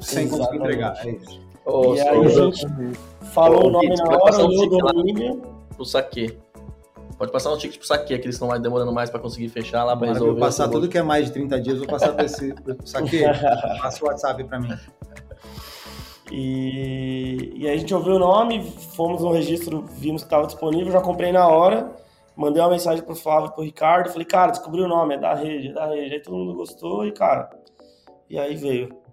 [0.00, 0.30] sem Exatamente.
[0.30, 1.06] conseguir entregar.
[1.06, 1.40] É isso.
[1.64, 2.66] Oh, e aí a gente
[3.32, 5.42] falou o nome na hora, olhou o domínio.
[5.74, 6.38] Pro saque.
[7.18, 9.96] Pode passar um ticket pro saque, que eles estão demorando mais para conseguir fechar lá
[9.96, 10.32] para resolver.
[10.32, 13.22] Eu passar tudo que é mais de 30 dias, vou passar para esse saque.
[13.80, 14.76] Passa o WhatsApp para mim.
[16.30, 20.92] E, e aí a gente ouviu o nome, fomos no registro, vimos que estava disponível,
[20.92, 21.90] já comprei na hora,
[22.34, 25.34] mandei uma mensagem pro Flávio e pro Ricardo, falei, cara, descobri o nome, é da
[25.34, 26.14] rede, é da rede.
[26.14, 27.48] Aí todo mundo gostou e, cara,
[28.28, 29.05] e aí veio.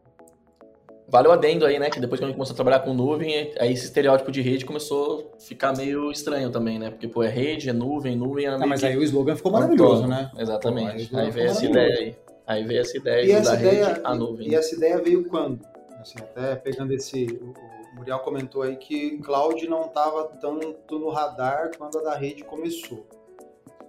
[1.14, 1.92] Vale o adendo aí, né?
[1.92, 4.66] Que depois que a gente começou a trabalhar com nuvem, aí esse estereótipo de rede
[4.66, 6.90] começou a ficar meio estranho também, né?
[6.90, 8.48] Porque, pô, é rede, é nuvem, nuvem...
[8.48, 8.88] É ah, mas que...
[8.88, 10.32] aí o slogan ficou maravilhoso, né?
[10.36, 11.06] Exatamente.
[11.10, 12.16] Pô, aí, aí veio essa ideia aí.
[12.48, 14.48] Aí veio essa ideia e essa da ideia, rede, a nuvem.
[14.50, 15.60] E essa ideia veio quando?
[16.02, 17.54] Assim, até pegando esse, o
[17.96, 23.06] Muriel comentou aí que cloud não estava tanto no radar quando a da rede começou.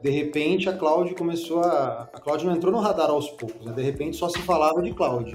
[0.03, 2.07] De repente a cloud começou a.
[2.13, 3.73] A cloud não entrou no radar aos poucos, né?
[3.73, 5.35] de repente só se falava de cloud.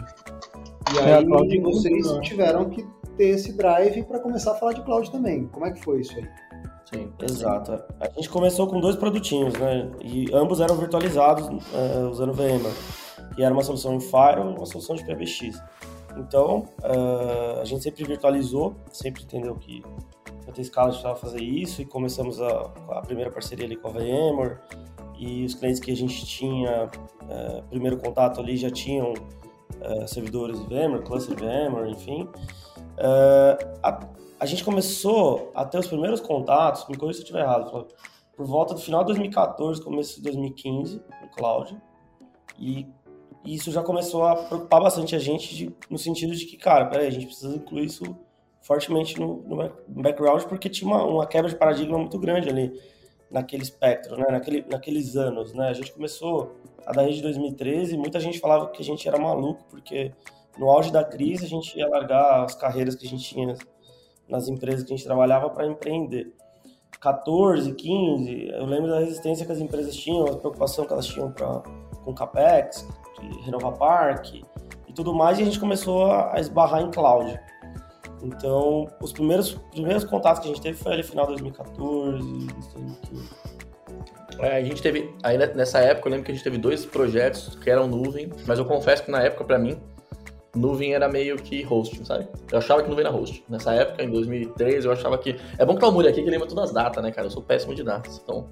[0.93, 2.85] E é, aí cloud vocês tiveram que
[3.17, 5.47] ter esse drive para começar a falar de cloud também.
[5.47, 6.27] Como é que foi isso aí?
[6.85, 7.73] Sim, exato.
[7.99, 9.91] A gente começou com dois produtinhos, né?
[10.01, 12.73] E ambos eram virtualizados uh, usando VMware.
[13.37, 15.61] E era uma solução em Fire e uma solução de PBX.
[16.17, 19.83] Então, uh, a gente sempre virtualizou, sempre entendeu que
[20.51, 23.87] ter escala, a gente precisava fazer isso e começamos a, a primeira parceria ali com
[23.87, 24.57] a VMware
[25.17, 29.13] e os clientes que a gente tinha uh, primeiro contato ali já tinham
[29.81, 32.27] uh, servidores VMware, cluster VMware, enfim.
[33.81, 33.99] A,
[34.39, 37.87] a, gente começou a ter os primeiros contatos, me corrija se eu estiver errado,
[38.35, 41.77] por volta do final de 2014, começo de 2015, no cloud,
[42.57, 42.85] e
[43.43, 46.85] e isso já começou a preocupar bastante a gente de, no sentido de que, cara,
[46.85, 48.03] peraí, a gente precisa incluir isso
[48.61, 49.37] fortemente no,
[49.87, 52.79] no background, porque tinha uma, uma, quebra de paradigma muito grande ali
[53.31, 54.25] naquele espectro, né?
[54.29, 55.69] Naquele, naqueles anos, né?
[55.69, 56.55] A gente começou
[56.89, 60.11] a da rede de 2013 muita gente falava que a gente era maluco, porque
[60.57, 63.55] no auge da crise a gente ia largar as carreiras que a gente tinha
[64.27, 66.33] nas empresas que a gente trabalhava para empreender.
[66.99, 71.31] 14, 15, eu lembro da resistência que as empresas tinham, a preocupação que elas tinham
[71.31, 71.61] pra,
[72.03, 72.87] com capex,
[73.21, 74.43] de renovar parque
[74.87, 77.39] e tudo mais, e a gente começou a esbarrar em cloud.
[78.23, 83.48] Então, os primeiros, primeiros contatos que a gente teve foi ali final de 2014, 2015.
[84.39, 87.55] É, a gente teve, aí nessa época eu lembro que a gente teve dois projetos
[87.55, 89.77] que eram nuvem, mas eu confesso que na época para mim
[90.55, 92.27] nuvem era meio que hosting, sabe?
[92.51, 93.43] Eu achava que nuvem era host.
[93.49, 95.39] Nessa época, em 2013, eu achava que.
[95.57, 97.27] É bom que tá o Muri aqui que lembra todas as datas, né, cara?
[97.27, 98.21] Eu sou péssimo de datas.
[98.23, 98.47] Então,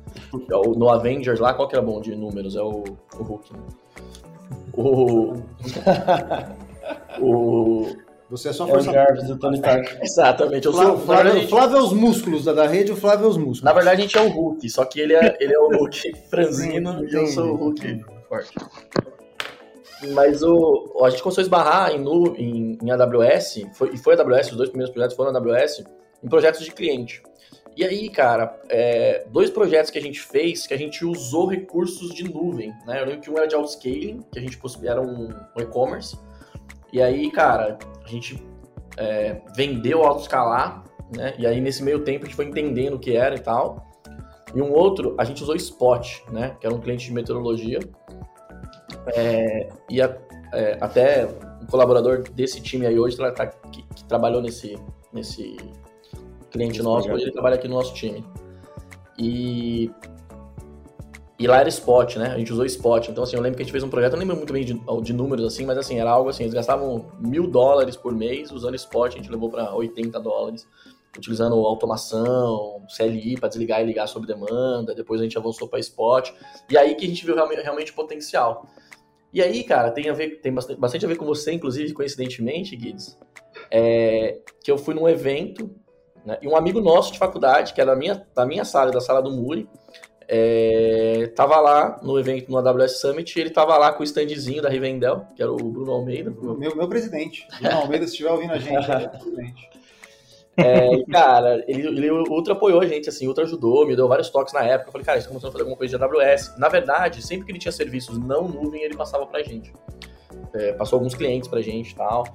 [0.75, 2.55] no Avengers lá, qual que era bom de números?
[2.55, 2.83] É o,
[3.17, 3.53] o Hulk.
[3.53, 3.59] Né?
[4.73, 5.33] O.
[7.19, 8.06] o.
[8.29, 8.91] Você é só força.
[8.91, 9.97] É o do Tony Stark.
[10.03, 10.65] Exatamente.
[10.65, 13.29] Eu Flávio, sou, Flávio, verdade, Flávio é os músculos da, da rede, o Flávio é
[13.29, 13.61] os músculos.
[13.61, 16.13] Na verdade, a gente é o Hulk, só que ele é, ele é o Hulk
[16.29, 18.53] franzino e eu sou o Hulk forte.
[20.13, 24.15] Mas o, a gente começou a esbarrar em, nu, em, em AWS, foi, e foi
[24.15, 25.83] AWS, os dois primeiros projetos foram AWS,
[26.23, 27.23] em projetos de cliente.
[27.75, 32.13] E aí, cara, é, dois projetos que a gente fez que a gente usou recursos
[32.13, 33.01] de nuvem, né?
[33.01, 36.17] Eu lembro que um era de outscaling, que a gente era um, um e-commerce.
[36.91, 38.43] E aí, cara, a gente
[38.97, 40.83] é, vendeu autoscalar,
[41.15, 41.33] né?
[41.37, 43.85] E aí, nesse meio tempo, a gente foi entendendo o que era e tal.
[44.55, 46.55] E um outro, a gente usou Spot, né?
[46.59, 47.79] Que era um cliente de meteorologia.
[49.07, 50.17] É, e a,
[50.53, 51.27] é, até
[51.61, 54.77] um colaborador desse time aí hoje tá, que, que, trabalhou nesse,
[55.13, 55.57] nesse
[56.51, 58.25] cliente nosso, hoje ele trabalha aqui no nosso time.
[59.17, 59.91] E,
[61.39, 62.31] e lá era spot, né?
[62.33, 63.09] A gente usou spot.
[63.09, 64.65] Então, assim, eu lembro que a gente fez um projeto, eu não lembro muito bem
[64.65, 64.73] de,
[65.03, 68.75] de números assim, mas assim, era algo assim, eles gastavam mil dólares por mês usando
[68.75, 70.67] spot, a gente levou para 80 dólares
[71.17, 76.31] utilizando automação, CLI para desligar e ligar sob demanda, depois a gente avançou para spot,
[76.69, 78.65] e aí que a gente viu realmente, o potencial.
[79.33, 82.75] E aí, cara, tem, a ver, tem bastante, bastante a ver com você, inclusive, coincidentemente,
[82.75, 83.17] Guides,
[83.69, 85.69] é, que eu fui num evento,
[86.25, 89.01] né, e um amigo nosso de faculdade, que era da minha, da minha sala, da
[89.01, 89.67] sala do Muri,
[90.29, 94.69] é, tava lá no evento no AWS Summit ele tava lá com o standzinho da
[94.69, 96.29] Rivendell, que era o Bruno Almeida.
[96.29, 97.47] Meu, meu presidente.
[97.61, 99.69] Bruno Almeida, se estiver ouvindo a gente, é presidente.
[100.57, 104.53] É, cara, ele, ele ultra apoiou a gente, assim, ultra ajudou, me deu vários toques
[104.53, 104.89] na época.
[104.89, 106.57] Eu falei, cara, a gente tá começando a fazer alguma coisa de AWS.
[106.57, 109.71] Na verdade, sempre que ele tinha serviços não nuvem, ele passava pra gente.
[110.53, 112.25] É, passou alguns clientes pra gente e tal.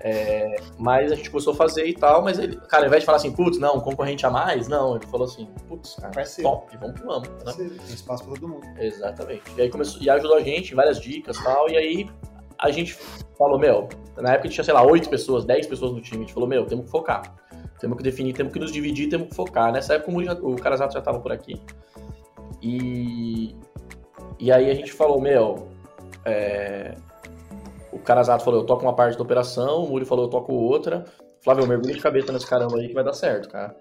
[0.00, 3.06] É, mas a gente começou a fazer e tal, mas ele, cara, ao invés de
[3.06, 6.48] falar assim, putz, não, concorrente a mais, não, ele falou assim, putz, cara, Parceiro.
[6.48, 7.28] top, vamos que vamos.
[7.28, 7.52] Né?
[7.56, 8.64] Tem espaço pra todo mundo.
[8.78, 9.42] Exatamente.
[9.56, 12.10] E aí começou, e ajudou a gente, várias dicas e tal, e aí
[12.58, 12.96] a gente
[13.36, 16.18] falou, meu, na época a gente tinha, sei lá, oito pessoas, dez pessoas no time,
[16.18, 17.34] a gente falou, meu, temos que focar.
[17.80, 19.72] Temos que definir, temos que nos dividir, temos que focar.
[19.72, 21.60] Nessa época o, o Carazato já estava por aqui.
[22.60, 23.54] E,
[24.38, 25.68] e aí a gente falou, meu,
[26.24, 26.96] é,
[28.00, 31.04] o Carazato falou, eu toco uma parte da operação, o Muri falou, eu toco outra.
[31.40, 33.76] Flávio, mergulho de cabeça nesse caramba aí que vai dar certo, cara.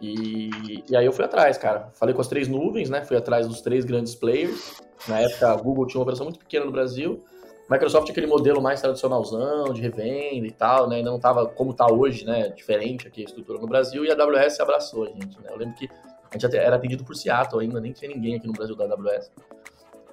[0.00, 1.90] E, e aí eu fui atrás, cara.
[1.94, 3.04] Falei com as três nuvens, né?
[3.04, 4.80] Fui atrás dos três grandes players.
[5.08, 7.24] Na época, a Google tinha uma operação muito pequena no Brasil.
[7.68, 10.96] Microsoft aquele modelo mais tradicionalzão de revenda e tal, né?
[10.96, 12.48] Ainda não estava como está hoje, né?
[12.48, 15.50] Diferente aqui a estrutura no Brasil e a AWS abraçou a gente, né?
[15.50, 15.88] Eu lembro que
[16.30, 19.30] a gente era atendido por Seattle ainda, nem tinha ninguém aqui no Brasil da AWS.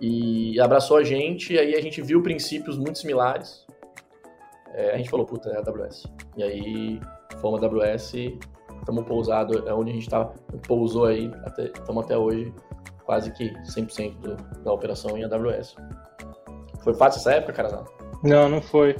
[0.01, 3.65] E abraçou a gente, e aí a gente viu princípios muito similares.
[4.73, 6.05] É, a gente falou, puta, é AWS.
[6.35, 6.99] E aí
[7.39, 8.13] fomos AWS,
[8.79, 10.25] estamos pousados, é onde a gente tá,
[10.67, 11.31] pousou aí,
[11.73, 12.53] estamos até, até hoje
[13.05, 15.75] quase que 100% do, da operação em AWS.
[16.83, 17.83] Foi fácil essa época, cara?
[18.23, 18.95] Não, não foi.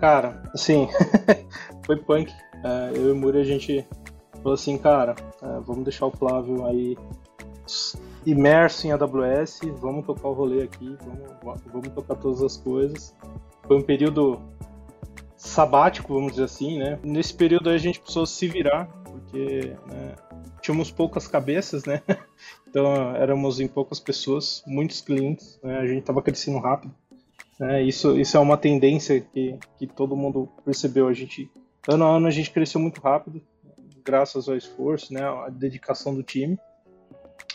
[0.00, 0.88] Cara, assim,
[1.86, 2.32] foi punk.
[2.64, 3.86] É, eu e o Muri, a gente
[4.34, 6.96] falou assim, cara, é, vamos deixar o Flávio aí
[8.26, 10.96] imerso em AWS, vamos tocar o rolê aqui,
[11.42, 13.14] vamos, vamos tocar todas as coisas.
[13.66, 14.40] Foi um período
[15.36, 16.98] sabático, vamos dizer assim, né?
[17.02, 20.14] Nesse período a gente precisou se virar, porque né,
[20.60, 22.02] tínhamos poucas cabeças, né?
[22.66, 25.78] Então éramos em poucas pessoas, muitos clientes, né?
[25.78, 26.92] a gente estava crescendo rápido.
[27.56, 27.84] Né?
[27.84, 31.06] Isso, isso é uma tendência que, que todo mundo percebeu.
[31.06, 31.48] A gente,
[31.86, 33.40] ano a ano a gente cresceu muito rápido,
[34.04, 35.22] graças ao esforço, né?
[35.22, 36.58] A dedicação do time.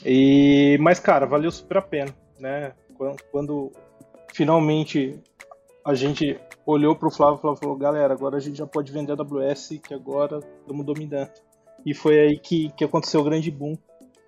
[0.05, 2.73] E, mas cara, valeu super a pena, né?
[2.97, 3.71] Quando, quando
[4.33, 5.21] finalmente
[5.85, 9.13] a gente olhou para o Flávio e falou, galera, agora a gente já pode vender
[9.13, 11.31] a AWS, que agora estamos dominando.
[11.85, 13.77] E foi aí que, que aconteceu o grande boom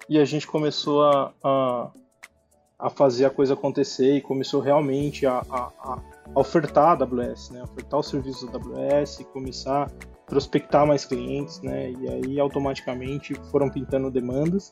[0.10, 1.92] e a gente começou a, a,
[2.80, 6.02] a fazer a coisa acontecer e começou realmente a, a, a
[6.34, 7.64] ofertar a AWS, né?
[7.64, 9.92] ofertar os serviços da AWS, começar
[10.32, 11.92] prospectar mais clientes, né?
[11.92, 14.72] E aí automaticamente foram pintando demandas,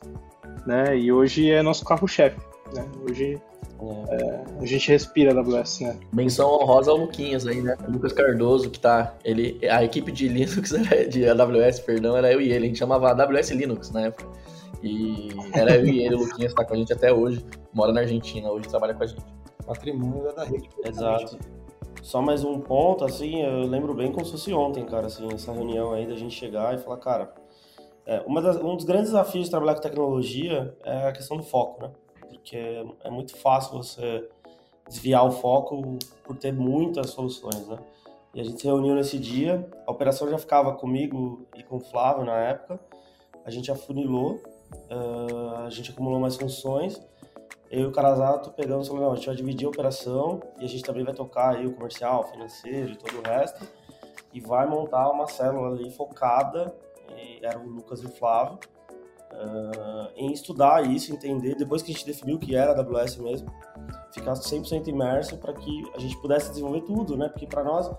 [0.66, 0.96] né?
[0.96, 2.40] E hoje é nosso carro-chefe,
[2.74, 2.90] né?
[3.06, 3.38] Hoje
[3.78, 4.14] é.
[4.14, 5.98] É, a gente respira a AWS, né?
[6.12, 7.76] Menção honrosa ao Luquinhas aí, né?
[7.86, 9.14] O Lucas Cardoso, que tá.
[9.22, 12.64] Ele, a equipe de Linux, era, de AWS, perdão, era eu e ele.
[12.64, 14.26] A gente chamava AWS Linux na época.
[14.82, 17.44] E era eu e ele, o Luquinhas, tá com a gente até hoje.
[17.74, 19.22] Mora na Argentina, hoje trabalha com a gente.
[19.66, 20.68] Patrimônio da rede.
[20.84, 21.38] Exato.
[22.02, 25.52] Só mais um ponto, assim, eu lembro bem como se fosse ontem, cara, assim, essa
[25.52, 27.34] reunião aí da gente chegar e falar, cara,
[28.06, 31.82] é, das, um dos grandes desafios de trabalhar com tecnologia é a questão do foco,
[31.82, 31.90] né?
[32.28, 32.56] Porque
[33.04, 34.28] é muito fácil você
[34.88, 37.78] desviar o foco por ter muitas soluções, né?
[38.34, 41.80] E a gente se reuniu nesse dia, a operação já ficava comigo e com o
[41.80, 42.80] Flávio na época,
[43.44, 44.40] a gente afunilou,
[44.90, 47.00] uh, a gente acumulou mais funções,
[47.70, 50.64] eu e o Carazato pegamos e falamos, não, a gente vai dividir a operação e
[50.64, 53.64] a gente também vai tocar aí o comercial, financeiro e todo o resto,
[54.32, 56.74] e vai montar uma célula ali focada,
[57.42, 58.58] era o Lucas e o Flávio,
[59.32, 63.16] uh, em estudar isso, entender, depois que a gente definiu o que era a AWS
[63.16, 63.50] mesmo,
[64.12, 67.28] ficar 100% imerso para que a gente pudesse desenvolver tudo, né?
[67.28, 67.90] Porque para nós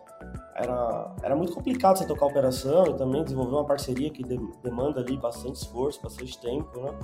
[0.56, 4.38] era, era muito complicado você tocar a operação e também desenvolver uma parceria que de,
[4.62, 7.00] demanda ali bastante esforço, bastante tempo, né?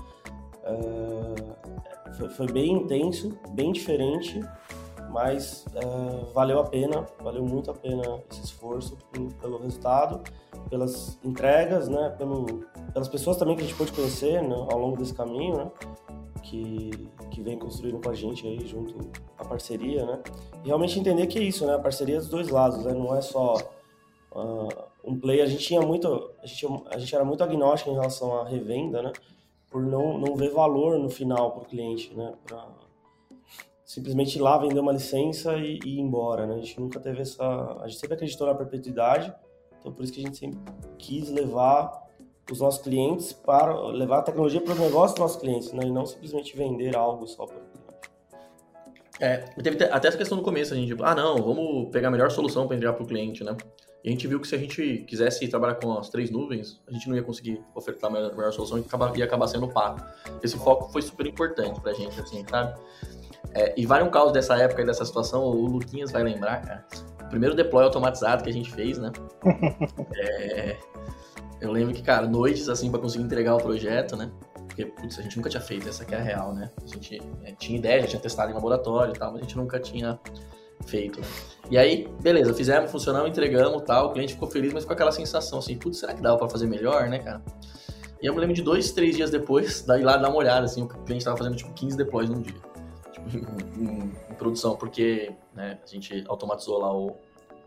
[0.69, 4.41] Uh, foi, foi, bem intenso, bem diferente,
[5.09, 8.97] mas uh, valeu a pena, valeu muito a pena esse esforço
[9.39, 10.21] pelo resultado,
[10.69, 12.09] pelas entregas, né?
[12.17, 14.55] Pelo, pelas pessoas também que a gente pôde conhecer né?
[14.55, 15.71] ao longo desse caminho, né?
[16.47, 18.95] que, que vem construindo com a gente aí junto
[19.37, 20.19] à parceria, né?
[20.63, 21.75] E realmente entender que é isso, né?
[21.75, 22.93] A parceria dos dois lados, né?
[22.93, 23.55] Não é só
[24.31, 24.69] uh,
[25.03, 25.41] um play.
[25.41, 29.01] A gente tinha muito, a gente, a gente era muito agnóstico em relação à revenda,
[29.01, 29.11] né?
[29.69, 32.33] Por não, não ver valor no final para o cliente, né?
[32.45, 32.67] Pra
[33.83, 36.55] simplesmente ir lá vender uma licença e, e ir embora, né?
[36.55, 37.43] A gente nunca teve essa,
[37.81, 39.33] a gente sempre acreditou na perpetuidade,
[39.79, 40.59] então por isso que a gente sempre
[40.97, 42.05] quis levar
[42.51, 45.85] os nossos clientes para levar a tecnologia para o negócio dos nossos clientes, né?
[45.85, 47.57] E não simplesmente vender algo só para.
[49.19, 52.29] É, teve até essa questão no começo, a gente, ah, não, vamos pegar a melhor
[52.29, 53.55] solução para entregar para o cliente, né?
[54.07, 56.93] E a gente viu que se a gente quisesse trabalhar com as três nuvens, a
[56.93, 60.01] gente não ia conseguir ofertar a melhor, a melhor solução e ia acabar sendo pago.
[60.41, 62.79] Esse foco foi super importante para a gente, assim, sabe?
[63.53, 66.87] É, e vale um caos dessa época e dessa situação, o Luquinhas vai lembrar, cara.
[67.21, 69.11] O primeiro deploy automatizado que a gente fez, né?
[70.15, 70.77] é,
[71.59, 74.31] eu lembro que, cara, noites assim para conseguir entregar o projeto, né?
[74.67, 76.71] Porque, putz, a gente nunca tinha feito, essa que é a real, né?
[76.81, 79.57] A gente é, tinha ideia, já tinha testado em laboratório e tal, mas a gente
[79.57, 80.17] nunca tinha
[80.85, 81.27] feito, né?
[81.69, 85.59] E aí, beleza, fizemos, funcionamos, entregamos tal, o cliente ficou feliz, mas com aquela sensação
[85.59, 87.41] assim, putz, será que dava para fazer melhor, né, cara?
[88.21, 90.83] E eu me lembro de dois, três dias depois, daí lá dar uma olhada, assim,
[90.83, 92.55] o cliente tava fazendo tipo 15 deploys num dia.
[93.11, 93.29] Tipo,
[93.77, 97.17] em, em, produção, porque né, a gente automatizou lá o,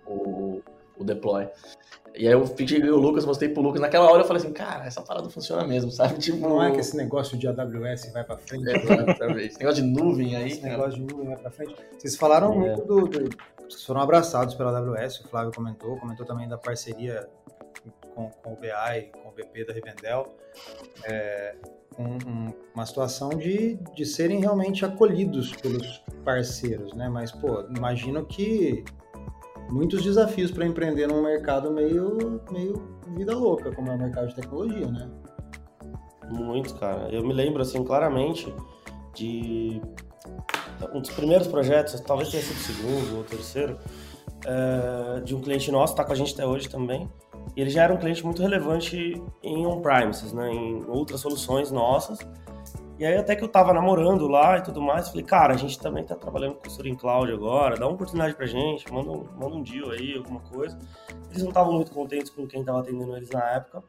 [0.06, 0.62] o,
[0.96, 1.48] o deploy.
[2.14, 3.80] E aí eu pedi o Lucas, mostrei pro Lucas.
[3.80, 6.18] Naquela hora eu falei assim, cara, essa parada funciona mesmo, sabe?
[6.20, 8.68] Tipo, não é que esse negócio de AWS vai pra frente.
[8.68, 10.48] É, esse negócio de nuvem aí.
[10.48, 10.72] Esse cara.
[10.76, 11.74] negócio de nuvem vai pra frente.
[11.96, 12.56] Vocês falaram é.
[12.56, 13.30] muito do, do.
[13.70, 17.28] Vocês foram abraçados pela AWS, o Flávio comentou, comentou também da parceria
[18.14, 20.34] com, com o BI, com o BP da Rivendell.
[21.04, 21.54] É,
[21.96, 27.08] um, um, uma situação de, de serem realmente acolhidos pelos parceiros, né?
[27.08, 28.84] Mas, pô, imagino que
[29.70, 34.34] muitos desafios para empreender num mercado meio, meio vida louca, como é o mercado de
[34.34, 35.08] tecnologia, né?
[36.28, 37.08] Muito, cara.
[37.10, 38.52] Eu me lembro, assim, claramente
[39.14, 39.80] de
[40.92, 43.78] um dos primeiros projetos, talvez tenha sido o segundo ou terceiro,
[44.46, 47.08] é, de um cliente nosso, está com a gente até hoje também.
[47.56, 52.18] E ele já era um cliente muito relevante em on-premises, né, em outras soluções nossas.
[52.98, 55.78] E aí até que eu tava namorando lá e tudo mais, falei, cara, a gente
[55.78, 59.26] também tá trabalhando com consultoria em cloud agora, dá uma oportunidade pra gente, manda um,
[59.38, 60.78] manda um deal aí, alguma coisa.
[61.30, 63.82] Eles não estavam muito contentes com quem tava atendendo eles na época.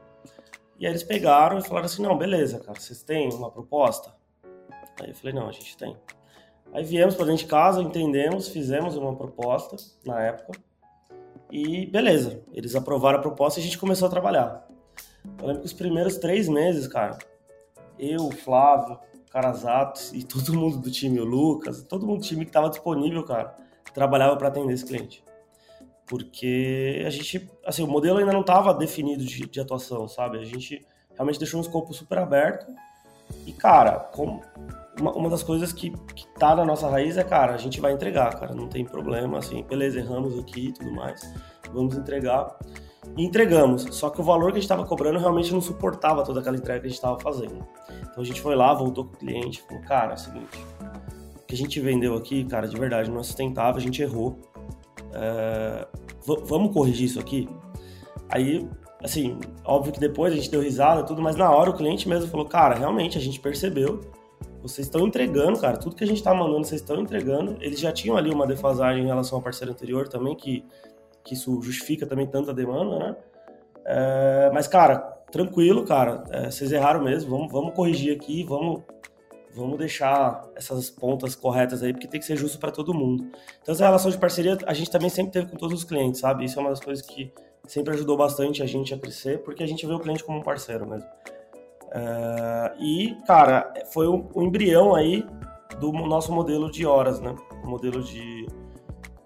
[0.80, 4.16] E aí eles pegaram e falaram assim, não, beleza, cara, vocês têm uma proposta?
[5.02, 5.96] Aí eu falei, não, a gente tem.
[6.74, 10.60] Aí viemos pra dentro de casa, entendemos, fizemos uma proposta na época.
[11.52, 14.68] E beleza, eles aprovaram a proposta e a gente começou a trabalhar.
[15.40, 17.18] Eu lembro que os primeiros três meses, cara,
[18.00, 22.46] eu, Flávio, o Carazato e todo mundo do time, o Lucas, todo mundo do time
[22.46, 23.56] que estava disponível, cara,
[23.94, 25.24] trabalhava para atender esse cliente.
[26.06, 30.40] Porque a gente, assim, o modelo ainda não estava definido de, de, atuação, sabe?
[30.40, 32.66] A gente realmente deixou um escopo super aberto.
[33.46, 34.42] E, cara, com
[35.02, 37.94] uma, uma, das coisas que, que tá na nossa raiz é, cara, a gente vai
[37.94, 41.34] entregar, cara, não tem problema, assim, beleza, erramos aqui e tudo mais,
[41.74, 42.58] vamos entregar.
[43.18, 46.40] E entregamos, só que o valor que a gente estava cobrando realmente não suportava toda
[46.40, 47.66] aquela entrega que a gente estava fazendo.
[48.04, 50.66] Então a gente foi lá, voltou com o cliente, falou, cara, é o seguinte,
[51.36, 54.40] o que a gente vendeu aqui, cara, de verdade não é sustentável, a gente errou.
[55.14, 55.88] É,
[56.46, 57.50] vamos corrigir isso aqui?
[58.30, 58.66] Aí,
[59.04, 62.30] assim, óbvio que depois a gente deu risada tudo, mas na hora o cliente mesmo
[62.30, 64.00] falou, cara, realmente a gente percebeu,
[64.62, 67.58] vocês estão entregando, cara, tudo que a gente está mandando, vocês estão entregando.
[67.62, 70.64] Eles já tinham ali uma defasagem em relação ao parceiro anterior também, que,
[71.24, 73.16] que isso justifica também tanta demanda, né?
[73.86, 74.98] É, mas, cara,
[75.32, 76.24] tranquilo, cara.
[76.30, 77.32] É, vocês erraram mesmo.
[77.32, 78.84] Vamos, vamos corrigir aqui, vamos,
[79.56, 83.32] vamos deixar essas pontas corretas aí, porque tem que ser justo para todo mundo.
[83.62, 86.46] Então, essa relação de parceria a gente também sempre teve com todos os clientes, sabe?
[86.46, 87.34] Isso é uma das coisas que
[87.68, 90.44] sempre ajudou bastante a gente a crescer, porque a gente vê o cliente como um
[90.44, 91.08] parceiro mesmo.
[91.92, 95.28] Uh, e, cara, foi o, embrião aí
[95.78, 97.36] do nosso modelo de horas, né?
[97.64, 98.48] O modelo de,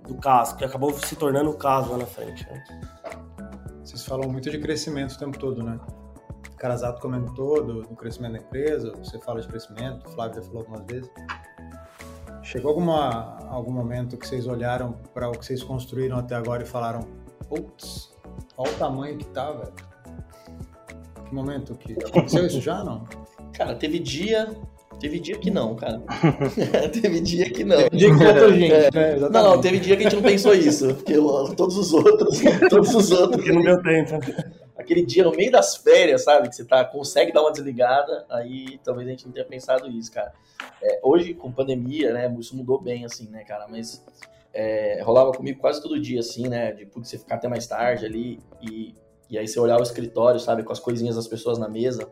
[0.08, 2.46] do caso, que acabou se tornando o caso lá na frente.
[2.50, 2.64] Né?
[3.84, 5.80] Vocês falam muito de crescimento o tempo todo, né?
[6.52, 10.48] O Carazato comentou do, do, crescimento da empresa, você fala de crescimento, o Flávio já
[10.48, 11.12] falou algumas vezes.
[12.42, 16.66] Chegou alguma, algum momento que vocês olharam para o que vocês construíram até agora e
[16.66, 17.02] falaram,
[17.48, 18.12] putz,
[18.58, 19.74] olha o tamanho que tá, velho.
[21.36, 23.06] Momento que aconteceu isso já, não?
[23.54, 24.56] Cara, teve dia
[25.00, 26.02] Teve dia que não, cara.
[26.92, 27.78] teve dia que não.
[27.78, 28.92] Teve dia que faltou gente, é.
[28.92, 29.16] né?
[29.30, 30.94] Não, não, teve dia que a gente não pensou isso.
[30.96, 31.16] Porque
[31.56, 33.36] todos os outros, todos os outros.
[33.36, 34.20] Porque não deu tempo.
[34.78, 36.50] Aquele dia no meio das férias, sabe?
[36.50, 40.12] Que você tá, consegue dar uma desligada, aí talvez a gente não tenha pensado isso,
[40.12, 40.32] cara.
[40.82, 42.34] É, hoje, com pandemia, né?
[42.40, 43.68] Isso mudou bem, assim, né, cara?
[43.70, 44.04] Mas
[44.54, 46.72] é, rolava comigo quase todo dia, assim, né?
[46.72, 48.96] De putz, você ficar até mais tarde ali e,
[49.30, 50.64] e aí você olhar o escritório, sabe?
[50.64, 52.08] Com as coisinhas das pessoas na mesa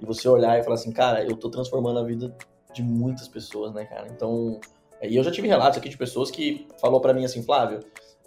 [0.00, 2.34] e você olhar e falar assim, cara, eu tô transformando a vida
[2.72, 4.08] de muitas pessoas, né, cara?
[4.08, 4.60] Então,
[5.00, 7.80] é, e eu já tive relatos aqui de pessoas que falou para mim assim, Flávio,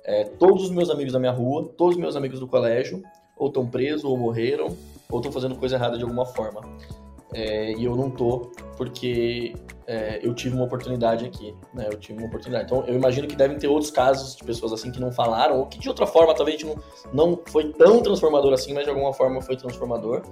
[0.03, 3.03] é, todos os meus amigos da minha rua, todos os meus amigos do colégio,
[3.35, 4.75] ou estão presos, ou morreram,
[5.09, 6.61] ou estão fazendo coisa errada de alguma forma.
[7.33, 9.53] É, e eu não tô, porque
[9.88, 11.88] é, eu tive uma oportunidade aqui, né?
[11.91, 12.65] Eu tive uma oportunidade.
[12.65, 15.65] Então, eu imagino que devem ter outros casos de pessoas assim que não falaram, ou
[15.67, 16.75] que de outra forma talvez não,
[17.13, 20.23] não foi tão transformador assim, mas de alguma forma foi transformador.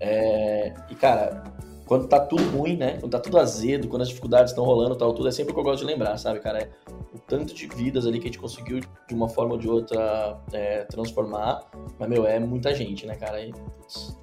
[0.00, 1.44] É, e, cara,
[1.86, 2.98] quando tá tudo ruim, né?
[2.98, 5.60] Quando tá tudo azedo, quando as dificuldades estão rolando tal, tudo, é sempre o que
[5.60, 6.58] eu gosto de lembrar, sabe, cara?
[6.58, 6.70] É
[7.14, 10.38] o tanto de vidas ali que a gente conseguiu, de uma forma ou de outra,
[10.52, 11.62] é, transformar.
[11.98, 13.40] Mas, meu, é muita gente, né, cara?
[13.40, 14.18] E, putz,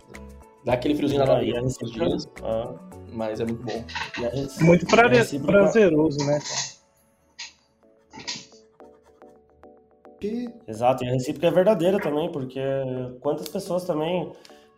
[0.66, 1.62] dá aquele friozinho na barriga
[2.44, 2.74] ah.
[3.16, 3.84] Mas é muito bom.
[4.22, 6.40] É muito prazer, prazeroso, né?
[10.68, 12.60] Exato, e a recíproca é verdadeira também, porque
[13.22, 14.32] quantas pessoas também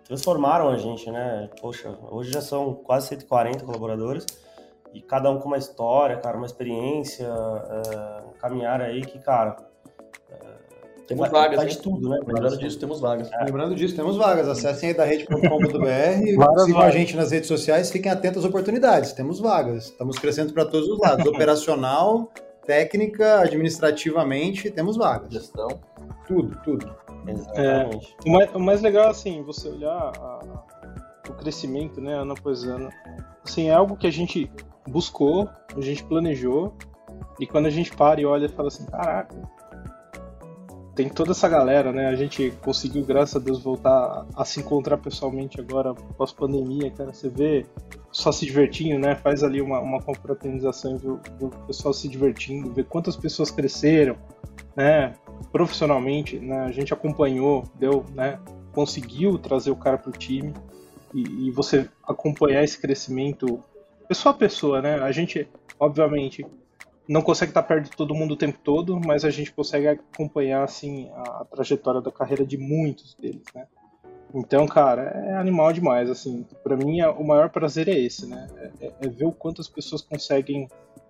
[0.04, 1.50] transformaram a gente, né?
[1.62, 4.26] Poxa, hoje já são quase 140 colaboradores
[4.94, 9.67] e cada um com uma história, cara, uma experiência, é, um caminhar aí que, cara.
[11.08, 12.20] É, temos vai, vagas, de tudo, né?
[12.26, 13.32] Lembrando disso, temos vagas.
[13.32, 13.44] É.
[13.46, 14.48] Lembrando disso, temos vagas.
[14.48, 15.40] Acessem aí da rede.com.br,
[16.66, 19.14] sigam a gente nas redes sociais, fiquem atentos às oportunidades.
[19.14, 19.86] Temos vagas.
[19.86, 21.26] Estamos crescendo para todos os lados.
[21.28, 22.30] Operacional,
[22.66, 25.32] técnica, administrativamente, temos vagas.
[25.32, 25.68] Gestão.
[26.28, 26.94] Tudo, tudo.
[27.26, 28.16] Exatamente.
[28.26, 30.40] É, o, mais, o, mais, legal, assim, você olhar a,
[31.30, 32.90] o crescimento, né, ano após ano.
[33.44, 34.52] Assim, é algo que a gente
[34.88, 36.74] buscou, a gente planejou,
[37.40, 39.36] e quando a gente para e olha e fala assim, caraca,
[40.98, 42.08] tem toda essa galera, né?
[42.08, 47.14] A gente conseguiu, graças a Deus, voltar a se encontrar pessoalmente agora pós-pandemia, cara.
[47.14, 47.66] Você vê
[48.12, 49.16] só se divertindo, né?
[49.16, 54.18] Faz ali uma, uma confraternização e vê o pessoal se divertindo, vê quantas pessoas cresceram,
[54.76, 55.14] né?
[55.52, 58.40] profissionalmente, né, a gente acompanhou, deu, né,
[58.74, 60.54] conseguiu trazer o cara para o time
[61.14, 63.64] e, e, você acompanhar esse crescimento
[64.08, 65.00] pessoa a pessoa, né?
[65.00, 65.48] A gente,
[65.80, 66.46] obviamente,
[67.08, 70.64] não consegue estar perto de todo mundo o tempo todo, mas a gente consegue acompanhar
[70.64, 73.66] assim a, trajetória da carreira de muitos deles, né?
[74.34, 76.46] Então, cara, é animal demais, assim.
[76.62, 78.48] Para mim, o maior prazer é esse, né?
[78.82, 80.68] É, é ver o quanto as pessoas conseguem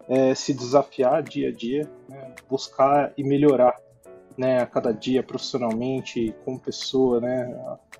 [0.07, 2.35] é, se desafiar dia a dia, né?
[2.47, 3.75] buscar e melhorar
[4.37, 7.43] né, a cada dia profissionalmente, como pessoa, né,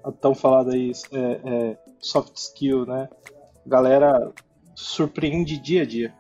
[0.04, 3.10] a, a tão falada aí é, é, soft skill, né,
[3.66, 4.32] galera
[4.76, 6.14] surpreende dia a dia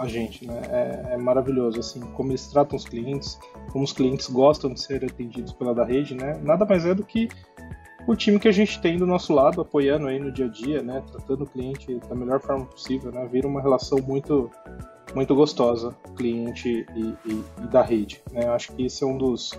[0.00, 3.38] a gente, né, é, é, maravilhoso, assim, como eles tratam os clientes,
[3.70, 7.04] como os clientes gostam de ser atendidos pela da rede, né, nada mais é do
[7.04, 7.28] que
[8.08, 10.82] o time que a gente tem do nosso lado, apoiando aí no dia a dia,
[10.82, 14.50] né, tratando o cliente da melhor forma possível, né, vira uma relação muito
[15.12, 18.22] muito gostosa, cliente e, e, e da rede.
[18.30, 18.44] Né?
[18.44, 19.50] Eu acho que esse é um dos,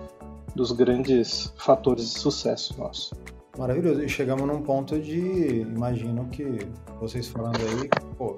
[0.55, 3.13] dos grandes fatores de sucesso nosso.
[3.57, 4.01] Maravilhoso.
[4.01, 6.57] E chegamos num ponto de, imagino que
[7.01, 8.37] vocês falando aí, pô,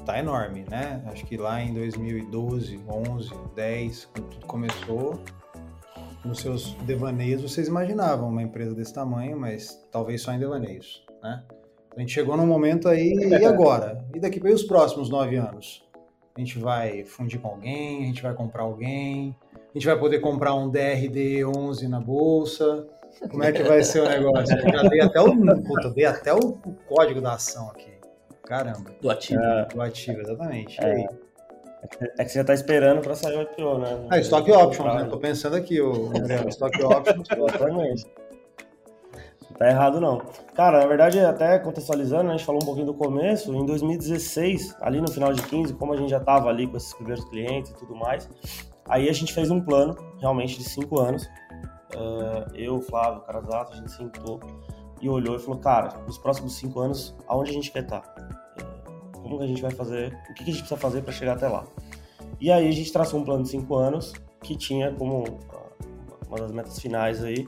[0.00, 1.02] tá enorme, né?
[1.06, 5.20] Acho que lá em 2012, 11, 10, quando tudo começou,
[6.24, 11.42] nos seus devaneios, vocês imaginavam uma empresa desse tamanho, mas talvez só em devaneios, né?
[11.96, 14.04] A gente chegou num momento aí, e agora?
[14.14, 15.82] E daqui para os próximos nove anos?
[16.36, 20.20] a gente vai fundir com alguém, a gente vai comprar alguém, a gente vai poder
[20.20, 22.86] comprar um DRD11 na bolsa.
[23.30, 24.56] Como é que vai ser o negócio?
[24.56, 27.90] Eu já dei até o, puta, dei até o, o, código da ação aqui.
[28.50, 28.90] Caramba.
[29.00, 29.40] Do ativo.
[29.40, 30.84] É, do ativo, exatamente.
[30.84, 31.06] É.
[32.18, 34.06] É que você já tá esperando para sair o IPO, né?
[34.10, 35.04] Ah, Stock Options, né?
[35.04, 37.28] Tô pensando aqui, o Gabriel, Stock Options.
[37.30, 38.06] Exatamente.
[39.56, 40.20] Tá errado não.
[40.54, 45.00] Cara, na verdade, até contextualizando, a gente falou um pouquinho do começo, em 2016, ali
[45.00, 47.76] no final de 15, como a gente já tava ali com esses primeiros clientes e
[47.76, 48.28] tudo mais,
[48.88, 51.24] aí a gente fez um plano, realmente, de cinco anos.
[51.94, 54.40] Uh, eu, Flávio, Carazato, a gente sentou
[55.00, 58.39] e olhou e falou, cara, nos próximos cinco anos, aonde a gente quer estar?
[59.30, 60.18] Como que a gente vai fazer?
[60.28, 61.64] O que a gente precisa fazer para chegar até lá?
[62.40, 64.12] E aí a gente traçou um plano de cinco anos
[64.42, 65.22] que tinha como
[66.26, 67.46] uma das metas finais aí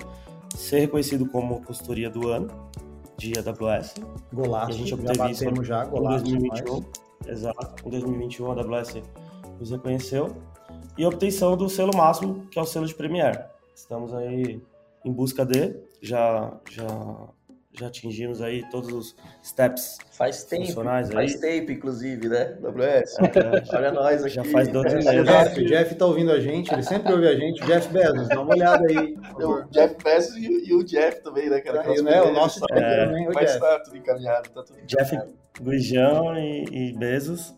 [0.55, 2.47] ser reconhecido como consultoria do ano
[3.17, 3.95] de AWS.
[4.33, 6.85] Golaço, a gente obteve isso já, golaço, em 2021.
[7.27, 9.03] Exato, em 2021 a AWS
[9.59, 10.29] nos reconheceu.
[10.97, 13.45] E a obtenção do selo máximo, que é o selo de Premier.
[13.75, 14.63] Estamos aí
[15.05, 16.87] em busca de, já, já,
[17.75, 21.15] já atingimos aí todos os steps faz tempo, funcionais aí.
[21.15, 23.17] Faz tempo, inclusive, né, AWS?
[23.19, 24.35] É, Olha nós aqui.
[24.35, 25.21] Já faz 12 meses.
[25.21, 27.65] O Jeff, o Jeff tá ouvindo a gente, ele sempre ouve a gente.
[27.65, 29.17] Jeff Bezos, dá uma olhada aí.
[29.37, 31.83] O Jeff Bezos e, e, o Jeff também, né, cara?
[31.83, 33.61] É, né, o nosso Jeff é, também, o Mas Jeff.
[33.61, 35.19] tá tudo encaminhado, tá tudo Jeff
[36.39, 37.55] e, e Bezos.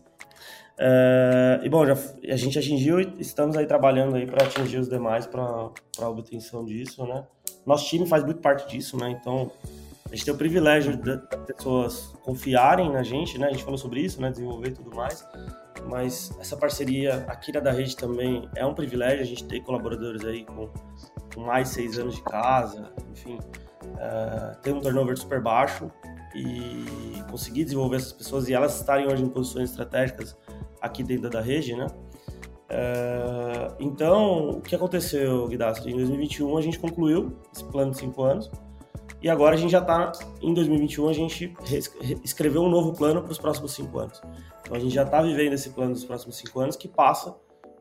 [0.77, 4.89] É, e bom, já, a gente atingiu e estamos aí trabalhando aí para atingir os
[4.89, 7.25] demais para a obtenção disso, né?
[7.65, 9.09] Nosso time faz muito parte disso, né?
[9.09, 9.51] Então
[10.07, 13.47] a gente tem o privilégio das pessoas confiarem na gente, né?
[13.47, 14.29] A gente falou sobre isso, né?
[14.29, 15.27] Desenvolver e tudo mais.
[15.87, 19.21] Mas essa parceria aqui na da rede também é um privilégio.
[19.21, 20.69] A gente ter colaboradores aí com,
[21.33, 23.39] com mais seis anos de casa, enfim,
[23.83, 25.91] uh, ter um turnover super baixo
[26.35, 30.37] e conseguir desenvolver essas pessoas e elas estarem hoje em posições estratégicas
[30.81, 31.87] aqui dentro da rede, né?
[32.67, 35.89] Uh, então, o que aconteceu, Guidastro?
[35.89, 38.51] Em 2021 a gente concluiu esse plano de cinco anos
[39.25, 41.51] e agora a gente já está em 2021 a gente
[42.23, 44.21] escreveu um novo plano para os próximos cinco anos.
[44.61, 47.35] Então a gente já está vivendo esse plano dos próximos cinco anos que passa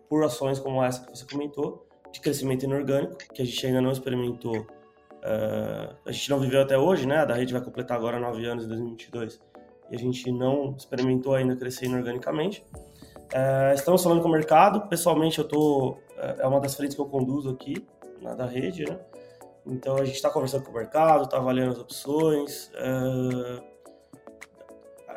[0.09, 3.93] por ações como essa que você comentou de crescimento inorgânico que a gente ainda não
[3.93, 7.19] experimentou, uh, a gente não viveu até hoje, né?
[7.19, 9.39] A da rede vai completar agora nove anos em 2022
[9.91, 12.65] e a gente não experimentou ainda crescer inorganicamente.
[12.75, 14.89] Uh, estamos falando com o mercado.
[14.89, 15.97] Pessoalmente, eu tô uh,
[16.39, 17.87] é uma das frentes que eu conduzo aqui
[18.23, 18.99] na da rede, né?
[19.67, 22.71] Então a gente está conversando com o mercado, está avaliando as opções.
[22.75, 23.63] Uh,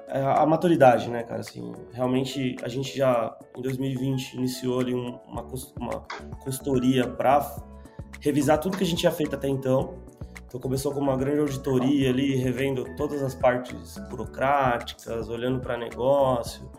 [0.08, 1.42] a, a, maturidade, né, cara?
[1.42, 5.46] Assim, realmente a gente já em 2020 iniciou ali um, uma,
[5.78, 6.06] uma
[6.44, 7.56] consultoria para
[8.22, 9.96] revisar tudo que a gente tinha feito até então.
[10.48, 16.72] Então começou com uma grande auditoria ali, revendo todas as partes burocráticas, olhando para negócio,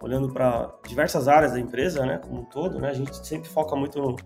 [0.00, 2.90] olhando para diversas áreas da empresa, né, como um todo, né?
[2.90, 4.16] A gente sempre foca muito no,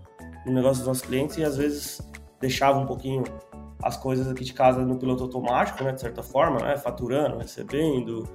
[0.45, 2.03] no negócio dos nossos clientes e às vezes
[2.43, 3.23] deixava um pouquinho
[3.83, 8.29] as coisas aqui de casa no piloto automático, né, de certa forma, né, faturando, recebendo,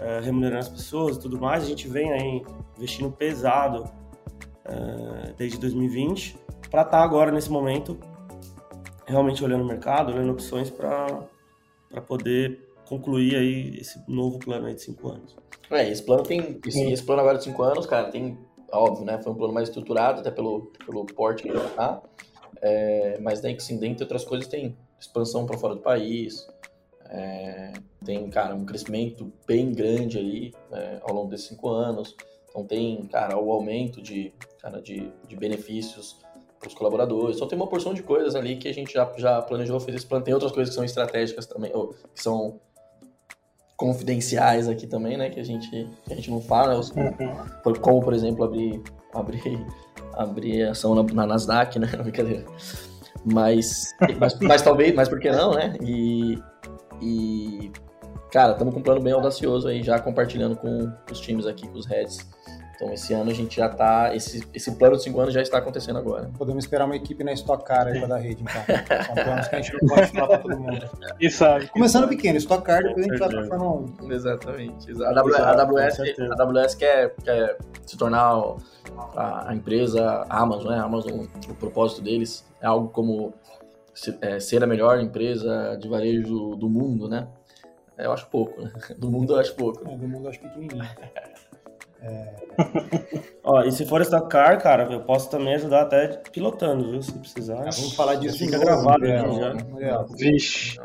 [0.00, 1.64] é, remunerando as pessoas e tudo mais.
[1.64, 2.42] A gente vem aí
[2.76, 3.84] investindo pesado
[4.64, 6.38] é, desde 2020
[6.70, 7.98] para estar agora nesse momento
[9.06, 11.22] realmente olhando o mercado, olhando opções para
[12.06, 15.36] poder concluir aí esse novo plano aí de cinco anos.
[15.70, 18.38] É, esse plano tem, esse, esse plano agora de cinco anos, cara, tem,
[18.72, 22.02] óbvio, né, foi um plano mais estruturado, até pelo, pelo porte que ele tá,
[22.60, 26.48] é, mas daí, assim, dentre outras coisas, tem expansão para fora do país,
[27.10, 27.72] é,
[28.04, 32.14] tem, cara, um crescimento bem grande aí é, ao longo desses cinco anos,
[32.48, 36.18] então tem, cara, o aumento de, cara, de, de benefícios
[36.58, 39.40] para os colaboradores, então tem uma porção de coisas ali que a gente já, já
[39.40, 42.60] planejou, fez esse plano, tem outras coisas que são estratégicas também, ou que são
[43.76, 47.74] confidenciais aqui também, né, que a gente, que a gente não fala, uhum.
[47.80, 48.82] como, por exemplo, abrir,
[49.14, 49.64] abrir
[50.18, 51.86] abrir ação na, na Nasdaq, né?
[52.02, 52.44] Brincadeira.
[53.24, 55.76] Mas, mas, mas, talvez, mas por que não, né?
[55.80, 56.38] E,
[57.00, 57.72] e
[58.32, 61.78] cara, estamos com um plano bem audacioso aí, já compartilhando com os times aqui, com
[61.78, 62.18] os heads.
[62.78, 64.14] Então, esse ano a gente já está.
[64.14, 66.30] Esse, esse plano de cinco anos já está acontecendo agora.
[66.38, 68.62] Podemos esperar uma equipe na Stock Car aí para dar rede, então.
[69.04, 70.90] São planos que a gente não pode falar para todo mundo.
[71.28, 71.66] Sabe.
[71.68, 74.12] Começando pequeno, Stock Car, depois a gente vai para Fórmula 1.
[74.12, 75.02] Exatamente.
[75.02, 76.00] A, a, AWS,
[76.38, 78.20] a AWS quer, quer se tornar
[79.14, 80.78] a, a empresa Amazon, né?
[80.78, 83.32] Amazon, o propósito deles é algo como
[84.20, 87.26] é, ser a melhor empresa de varejo do mundo, né?
[87.96, 88.72] Eu acho pouco, né?
[88.96, 89.80] Do mundo eu acho pouco.
[89.88, 90.88] É, do mundo eu acho pequenininho.
[92.00, 92.34] É...
[93.42, 97.02] Ó, e se for Car, cara, eu posso também ajudar até pilotando, viu?
[97.02, 97.60] Se precisar.
[97.60, 98.38] Ah, vamos falar disso.
[98.38, 100.06] Fica gravado aqui já.
[100.16, 100.76] Vixe.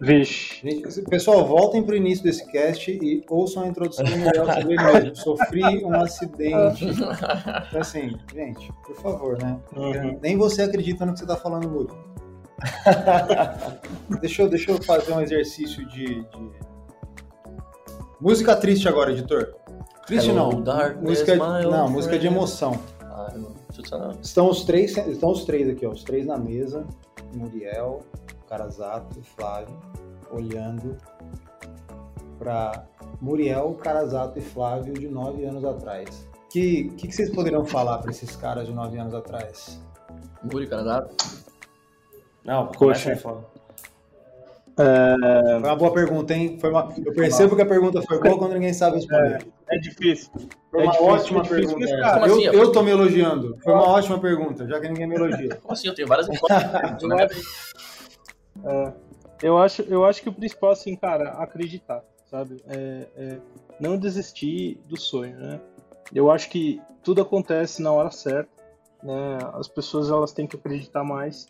[0.00, 1.02] Vixe.
[1.08, 4.76] Pessoal, voltem para o início desse cast e ouçam a introdução do Miguel sobre ele
[4.76, 5.16] mesmo.
[5.16, 6.84] Sofri um acidente.
[6.84, 9.58] Então, assim, gente, por favor, né?
[9.76, 10.18] Uhum.
[10.20, 11.92] Nem você acredita no que você está falando, Muri.
[14.20, 16.50] deixa, eu, deixa eu fazer um exercício de, de...
[18.20, 19.54] Música triste agora, editor.
[20.08, 20.62] Triste Hello, não.
[20.62, 22.80] Darkness, música, não, música de emoção.
[23.02, 23.30] Ah,
[24.22, 26.86] estão os três, estão os três aqui, ó, os três na mesa.
[27.34, 28.00] Muriel,
[28.48, 29.78] Carazato, Flávio,
[30.30, 30.96] olhando
[32.38, 32.86] para
[33.20, 36.26] Muriel, Carazato e Flávio de nove anos atrás.
[36.46, 39.78] O que, que, que, vocês poderiam falar para esses caras de nove anos atrás?
[40.42, 41.14] Muri, Carazato?
[42.42, 43.14] Não, coxa.
[44.78, 45.60] É...
[45.60, 46.56] Foi uma boa pergunta, hein?
[46.60, 46.94] Foi uma...
[47.04, 49.44] Eu percebo que a pergunta foi boa quando ninguém sabe responder.
[49.68, 50.30] É, é difícil.
[50.70, 51.90] Foi uma é ótima difícil, pergunta.
[51.90, 53.58] Mas, cara, eu, assim, eu tô me elogiando.
[53.62, 55.56] Foi uma ótima pergunta, já que ninguém me elogia.
[55.62, 55.88] Como assim?
[55.88, 57.02] Eu tenho várias respostas.
[57.02, 57.26] né?
[58.64, 58.92] é,
[59.42, 62.62] eu, acho, eu acho que o principal, assim, cara, acreditar, sabe?
[62.68, 63.38] É, é
[63.80, 65.60] não desistir do sonho, né?
[66.14, 68.50] Eu acho que tudo acontece na hora certa,
[69.02, 69.38] né?
[69.54, 71.48] As pessoas elas têm que acreditar mais,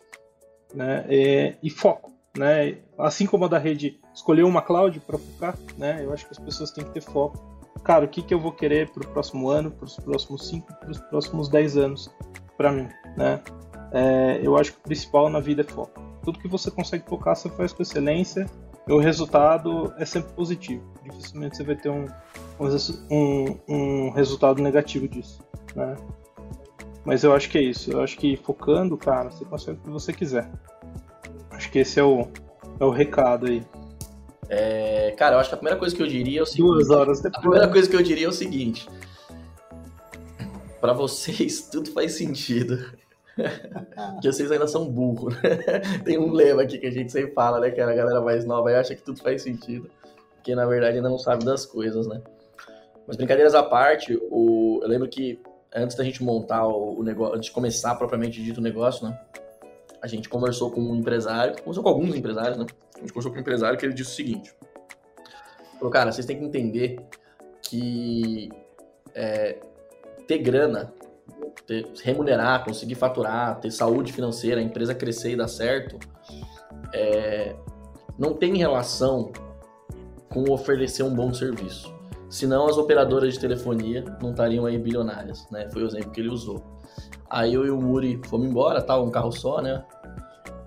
[0.73, 1.05] né?
[1.07, 2.77] É, e foco né?
[2.97, 5.99] Assim como a da rede escolheu uma cloud para focar, né?
[6.01, 7.37] Eu acho que as pessoas têm que ter foco.
[7.83, 10.73] Cara, o que, que eu vou querer para o próximo ano, para os próximos 5,
[10.79, 12.09] para os próximos 10 anos
[12.55, 12.87] para mim,
[13.17, 13.41] né?
[13.91, 15.99] É, eu acho que o principal na vida é foco.
[16.23, 18.45] Tudo que você consegue focar, você faz com excelência
[18.87, 20.83] e o resultado é sempre positivo.
[21.03, 22.05] Dificilmente você vai ter um,
[23.11, 25.43] um, um resultado negativo disso,
[25.75, 25.93] né?
[27.03, 27.91] Mas eu acho que é isso.
[27.91, 30.49] Eu acho que focando, cara, você consegue o que você quiser.
[31.59, 32.25] Acho que esse é o,
[32.79, 33.61] é o recado aí.
[34.47, 36.69] É, cara, eu acho que a primeira coisa que eu diria é o seguinte.
[36.69, 37.35] Duas horas depois.
[37.35, 38.87] A primeira coisa que eu diria é o seguinte.
[40.79, 42.77] Para vocês, tudo faz sentido.
[44.21, 45.81] que vocês ainda são burros, né?
[46.05, 47.71] Tem um lema aqui que a gente sempre fala, né?
[47.71, 49.89] Que a galera mais nova acha que tudo faz sentido.
[50.35, 52.21] Porque na verdade ainda não sabe das coisas, né?
[53.05, 54.79] Mas brincadeiras à parte, o...
[54.81, 55.37] eu lembro que
[55.75, 59.19] antes da gente montar o negócio, antes de começar propriamente dito o negócio, né?
[60.01, 62.65] A gente conversou com um empresário, conversou com alguns empresários, né?
[62.95, 64.53] A gente conversou com um empresário que ele disse o seguinte:
[65.77, 66.99] falou, cara, vocês têm que entender
[67.61, 68.49] que
[69.13, 69.59] é,
[70.27, 70.93] ter grana,
[71.65, 75.97] ter, remunerar, conseguir faturar, ter saúde financeira, a empresa crescer e dar certo,
[76.93, 77.55] é,
[78.17, 79.31] não tem relação
[80.29, 81.93] com oferecer um bom serviço.
[82.29, 85.67] Senão as operadoras de telefonia não estariam aí bilionárias, né?
[85.71, 86.78] Foi o exemplo que ele usou.
[87.29, 89.83] Aí eu e o Muri fomos embora, tava um carro só, né?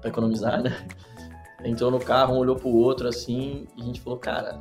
[0.01, 0.87] Pra economizar, né?
[1.65, 4.61] Entrou no carro, um olhou pro outro assim, e a gente falou, cara,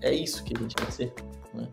[0.00, 1.14] é isso que a gente quer ser,
[1.52, 1.68] né?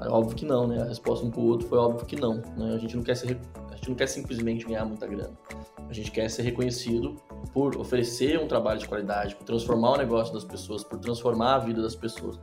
[0.00, 0.82] Aí, óbvio que não, né?
[0.82, 2.74] A resposta um pro outro foi óbvio que não, né?
[2.74, 3.38] A gente não quer ser,
[3.70, 5.36] a gente não quer simplesmente ganhar muita grana.
[5.88, 7.16] A gente quer ser reconhecido
[7.52, 11.58] por oferecer um trabalho de qualidade, por transformar o negócio das pessoas, por transformar a
[11.58, 12.38] vida das pessoas.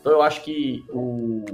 [0.00, 1.44] Então eu acho que o,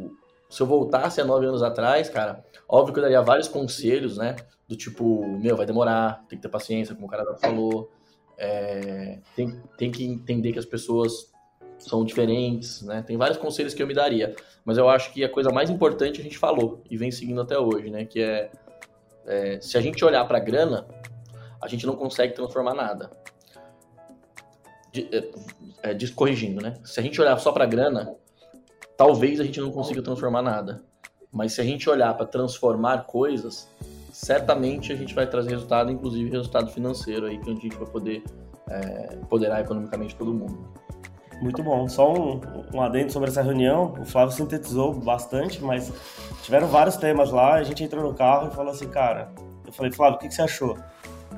[0.55, 4.37] se eu voltasse a nove anos atrás, cara, óbvio que eu daria vários conselhos, né?
[4.69, 7.91] Do tipo, meu, vai demorar, tem que ter paciência, como o cara falou.
[8.39, 11.33] É, tem, tem que entender que as pessoas
[11.77, 13.03] são diferentes, né?
[13.03, 14.33] Tem vários conselhos que eu me daria.
[14.65, 17.59] Mas eu acho que a coisa mais importante a gente falou e vem seguindo até
[17.59, 18.05] hoje, né?
[18.05, 18.53] Que é,
[19.27, 20.87] é se a gente olhar para grana,
[21.61, 23.11] a gente não consegue transformar nada.
[24.93, 25.09] De,
[25.83, 26.75] é, é, corrigindo, né?
[26.85, 28.15] Se a gente olhar só para grana,
[28.97, 30.83] talvez a gente não consiga transformar nada.
[31.33, 33.69] Mas se a gente olhar para transformar coisas,
[34.13, 38.23] certamente a gente vai trazer resultado, inclusive resultado financeiro aí, que a gente vai poder
[38.69, 40.69] é, poderar economicamente todo mundo.
[41.43, 41.89] Muito bom.
[41.89, 42.41] Só um,
[42.73, 43.95] um adendo sobre essa reunião.
[44.01, 45.93] O Flávio sintetizou bastante, mas
[46.43, 47.55] tiveram vários temas lá.
[47.55, 49.33] A gente entrou no carro e falou assim, cara.
[49.67, 50.79] Eu falei, Flávio, o que, que você achou?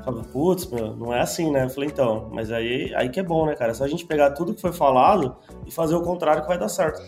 [0.04, 1.64] Falei, putz, meu, não é assim, né?
[1.64, 3.72] Eu falei, então, mas aí, aí que é bom, né, cara?
[3.72, 5.34] É só a gente pegar tudo que foi falado
[5.66, 7.02] e fazer o contrário que vai dar certo.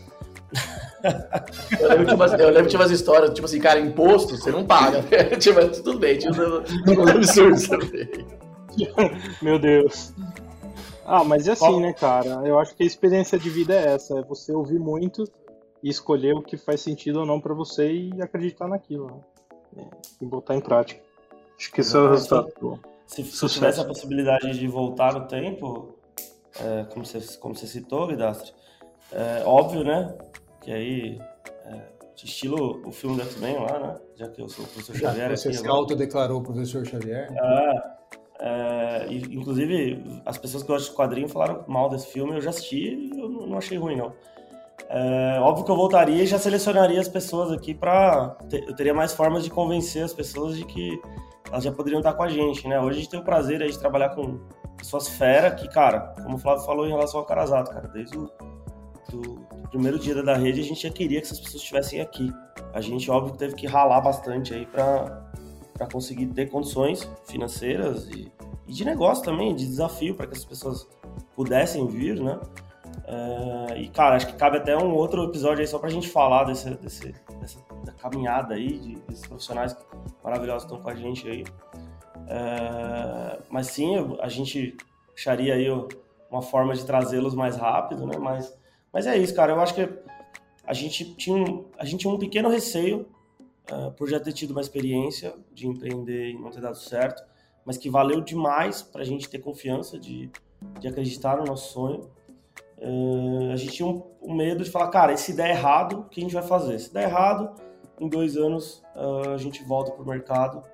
[1.81, 5.03] Eu lembro, tipo, eu lembro tinha umas histórias, tipo assim, cara, imposto, você não paga.
[5.39, 8.09] tipo, tudo bem, tinha uns absurdos também.
[9.41, 10.13] Meu Deus.
[11.05, 12.47] Ah, mas é assim, né, cara?
[12.47, 15.25] Eu acho que a experiência de vida é essa, é você ouvir muito
[15.83, 19.25] e escolher o que faz sentido ou não para você e acreditar naquilo,
[19.75, 19.87] né?
[20.21, 21.01] E botar em prática.
[21.59, 22.81] Acho que esse é o resultado.
[23.07, 25.95] Se, se tivesse a possibilidade de voltar no tempo,
[26.61, 28.53] é, como, você, como você citou, Vidastre,
[29.13, 30.15] é, óbvio, né?
[30.61, 31.21] Que aí,
[31.65, 31.81] é,
[32.25, 33.97] estilo o filme do X-Men lá, né?
[34.17, 35.31] Já que eu sou o professor Xavier.
[35.31, 37.33] Você se autodeclarou professor Xavier?
[37.33, 37.83] É,
[38.41, 43.11] é, inclusive, as pessoas que gostam de quadrinho falaram mal desse filme, eu já assisti
[43.13, 44.13] e eu não achei ruim, não.
[44.89, 49.13] É, óbvio que eu voltaria e já selecionaria as pessoas aqui para Eu teria mais
[49.13, 50.99] formas de convencer as pessoas de que
[51.51, 52.81] elas já poderiam estar com a gente, né?
[52.81, 54.39] Hoje a gente tem o prazer aí de trabalhar com
[54.77, 58.31] pessoas fera que, cara, como o Flávio falou em relação ao Carazato, cara, desde o
[59.11, 62.33] do, do, primeiro dia da rede, a gente já queria que essas pessoas estivessem aqui.
[62.73, 68.31] A gente, óbvio, teve que ralar bastante aí para conseguir ter condições financeiras e,
[68.67, 70.89] e, de negócio também, de desafio, para que essas pessoas
[71.35, 72.39] pudessem vir, né?
[73.05, 76.09] É, e, cara, acho que cabe até um outro episódio aí só para a gente
[76.09, 79.77] falar desse, desse, dessa da caminhada aí, de, desses profissionais
[80.23, 81.45] maravilhosos que estão com a gente aí.
[82.27, 84.77] É, mas sim, a gente
[85.17, 85.67] acharia aí
[86.31, 88.19] uma forma de trazê-los mais rápido, né?
[88.19, 88.55] Mas
[88.99, 89.53] mas é isso, cara.
[89.53, 89.89] Eu acho que
[90.65, 93.07] a gente tinha um, a gente tinha um pequeno receio
[93.71, 97.23] uh, por já ter tido uma experiência de empreender e não ter dado certo,
[97.65, 100.29] mas que valeu demais para a gente ter confiança de,
[100.81, 102.11] de acreditar no nosso sonho.
[102.77, 106.19] Uh, a gente tinha um, um, medo de falar, cara, se der errado, o que
[106.19, 106.77] a gente vai fazer?
[106.81, 107.55] Se der errado,
[108.01, 110.65] em dois anos uh, a gente volta pro mercado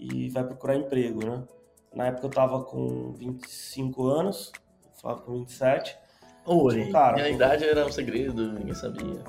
[0.00, 1.44] e vai procurar emprego, né?
[1.94, 4.50] Na época eu tava com 25 anos,
[4.96, 6.01] o Flávio com 27.
[6.44, 9.20] Oi, tipo, cara, minha idade era um segredo, ninguém sabia.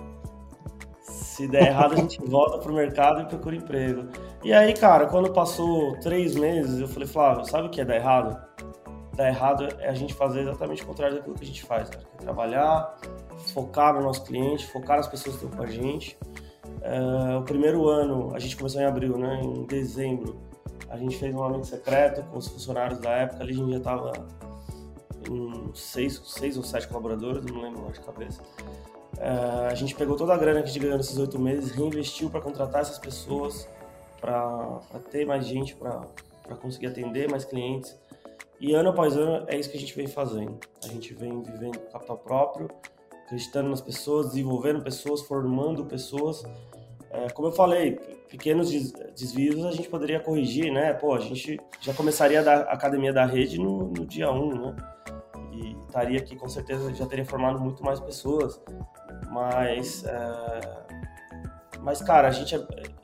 [1.01, 4.07] Se der errado, a gente volta pro mercado e procura emprego.
[4.43, 7.95] E aí, cara, quando passou três meses, eu falei, Flávio, sabe o que é dar
[7.95, 8.39] errado?
[9.15, 12.03] Dar errado é a gente fazer exatamente o contrário daquilo que a gente faz, cara.
[12.19, 12.97] É trabalhar,
[13.53, 16.17] focar no nosso cliente, focar nas pessoas que estão com a gente.
[16.81, 19.39] Uh, o primeiro ano, a gente começou em abril, né?
[19.43, 20.39] Em dezembro,
[20.89, 23.43] a gente fez um aumento secreto com os funcionários da época.
[23.43, 24.11] Ali a gente já estava
[25.31, 28.41] em seis, seis ou sete colaboradores, não lembro de cabeça.
[29.13, 32.29] Uh, a gente pegou toda a grana que a gente ganhou nesses oito meses, reinvestiu
[32.29, 33.67] para contratar essas pessoas,
[34.19, 34.79] para
[35.11, 36.05] ter mais gente, para
[36.61, 37.97] conseguir atender mais clientes.
[38.59, 40.57] E ano após ano é isso que a gente vem fazendo.
[40.83, 42.69] A gente vem vivendo capital próprio,
[43.25, 46.43] acreditando nas pessoas, desenvolvendo pessoas, formando pessoas.
[47.11, 47.99] É, como eu falei,
[48.29, 48.71] pequenos
[49.15, 50.93] desvios a gente poderia corrigir, né?
[50.93, 54.75] Pô, a gente já começaria a, academia da rede no, no dia 1, um, né?
[55.93, 58.59] Estaria aqui, com certeza, já teria formado muito mais pessoas.
[59.29, 60.85] Mas, é...
[61.81, 62.55] mas cara, a gente,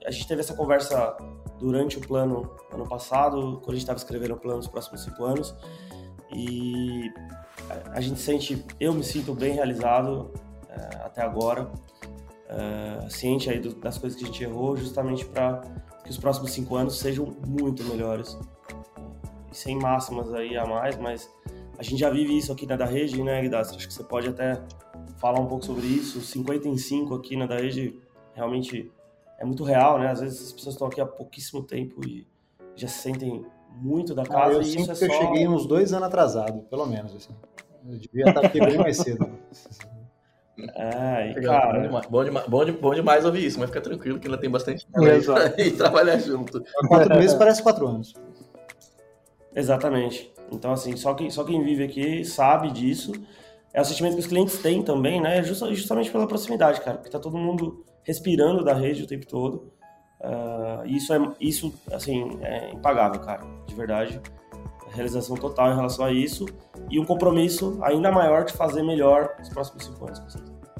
[0.04, 1.16] a gente teve essa conversa
[1.60, 5.24] durante o plano ano passado, quando a gente estava escrevendo o plano dos próximos cinco
[5.24, 5.56] anos.
[6.34, 7.12] E
[7.92, 10.34] a gente sente, eu me sinto bem realizado
[10.68, 11.72] é, até agora,
[12.48, 15.62] é, ciente aí do, das coisas que a gente errou, justamente para
[16.04, 18.36] que os próximos cinco anos sejam muito melhores.
[19.52, 21.30] Sem máximas aí a mais, mas
[21.80, 23.78] a gente já vive isso aqui na da rede, né, Guidastro?
[23.78, 24.62] Acho que você pode até
[25.16, 26.20] falar um pouco sobre isso.
[26.20, 27.98] 55 aqui na da rede
[28.34, 28.92] realmente
[29.40, 30.12] é muito real, né?
[30.12, 32.28] Às vezes as pessoas estão aqui há pouquíssimo tempo e
[32.76, 33.46] já se sentem
[33.78, 34.52] muito da casa.
[34.52, 35.22] Ah, eu e sinto isso é que só...
[35.22, 37.16] eu cheguei uns dois anos atrasado, pelo menos.
[37.16, 37.34] Assim.
[37.88, 39.30] Eu devia estar aqui bem mais cedo.
[40.76, 41.72] É, e cara...
[41.72, 42.26] Bom demais, bom,
[42.66, 45.06] demais, bom demais ouvir isso, mas fica tranquilo que ainda tem bastante tempo
[45.58, 46.62] e trabalhar junto.
[46.86, 48.14] Quatro meses parece quatro anos.
[49.56, 50.34] Exatamente.
[50.52, 53.12] Então, assim, só quem, só quem vive aqui sabe disso.
[53.74, 55.44] É o sentimento que os clientes têm também, né?
[55.44, 56.98] Justamente pela proximidade, cara.
[56.98, 59.72] Porque tá todo mundo respirando da rede o tempo todo.
[60.20, 63.44] Uh, isso, é, isso, assim, é impagável, cara.
[63.68, 64.20] De verdade.
[64.92, 66.46] Realização total em relação a isso.
[66.90, 70.20] E um compromisso ainda maior de fazer melhor nos próximos cinco anos,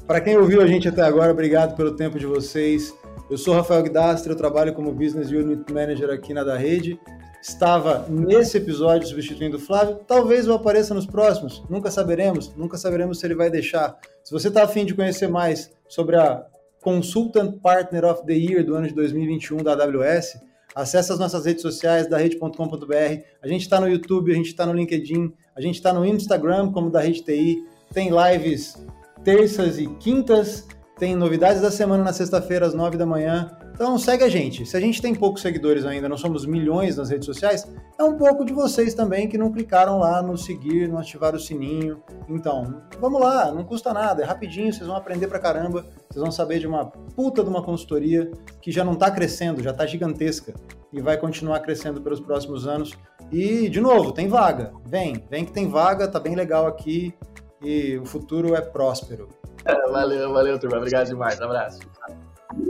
[0.04, 2.92] Para quem ouviu a gente até agora, obrigado pelo tempo de vocês.
[3.30, 6.98] Eu sou Rafael Guidastre, eu trabalho como Business Unit Manager aqui na da Rede
[7.42, 13.18] estava nesse episódio substituindo o Flávio, talvez eu apareça nos próximos, nunca saberemos, nunca saberemos
[13.18, 13.98] se ele vai deixar.
[14.22, 16.44] Se você está afim de conhecer mais sobre a
[16.82, 20.38] Consultant Partner of the Year do ano de 2021 da AWS,
[20.74, 23.22] acesse as nossas redes sociais da rede.com.br.
[23.42, 26.70] A gente está no YouTube, a gente está no LinkedIn, a gente está no Instagram
[26.72, 28.76] como da Rede TI, tem lives
[29.24, 30.66] terças e quintas,
[31.00, 33.50] tem novidades da semana na sexta-feira às nove da manhã.
[33.72, 34.66] Então segue a gente.
[34.66, 37.66] Se a gente tem poucos seguidores ainda, não somos milhões nas redes sociais,
[37.98, 41.40] é um pouco de vocês também que não clicaram lá no seguir, não ativaram o
[41.40, 42.02] sininho.
[42.28, 46.30] Então, vamos lá, não custa nada, é rapidinho, vocês vão aprender pra caramba, vocês vão
[46.30, 48.30] saber de uma puta de uma consultoria
[48.60, 50.52] que já não tá crescendo, já tá gigantesca
[50.92, 52.92] e vai continuar crescendo pelos próximos anos.
[53.32, 54.74] E, de novo, tem vaga.
[54.84, 57.14] Vem, vem que tem vaga, tá bem legal aqui
[57.62, 59.40] e o futuro é próspero.
[59.92, 60.78] Valeu, valeu, turma.
[60.78, 61.40] Obrigado demais.
[61.40, 61.80] Um abraço.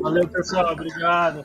[0.03, 0.73] Valeu, pessoal.
[0.73, 1.45] Obrigado.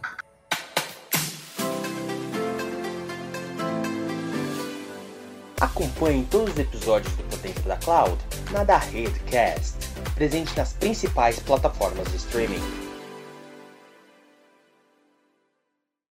[5.61, 8.17] Acompanhe todos os episódios do Dentro da Cloud
[8.51, 9.75] na da Redcast,
[10.13, 12.84] presente nas principais plataformas de streaming.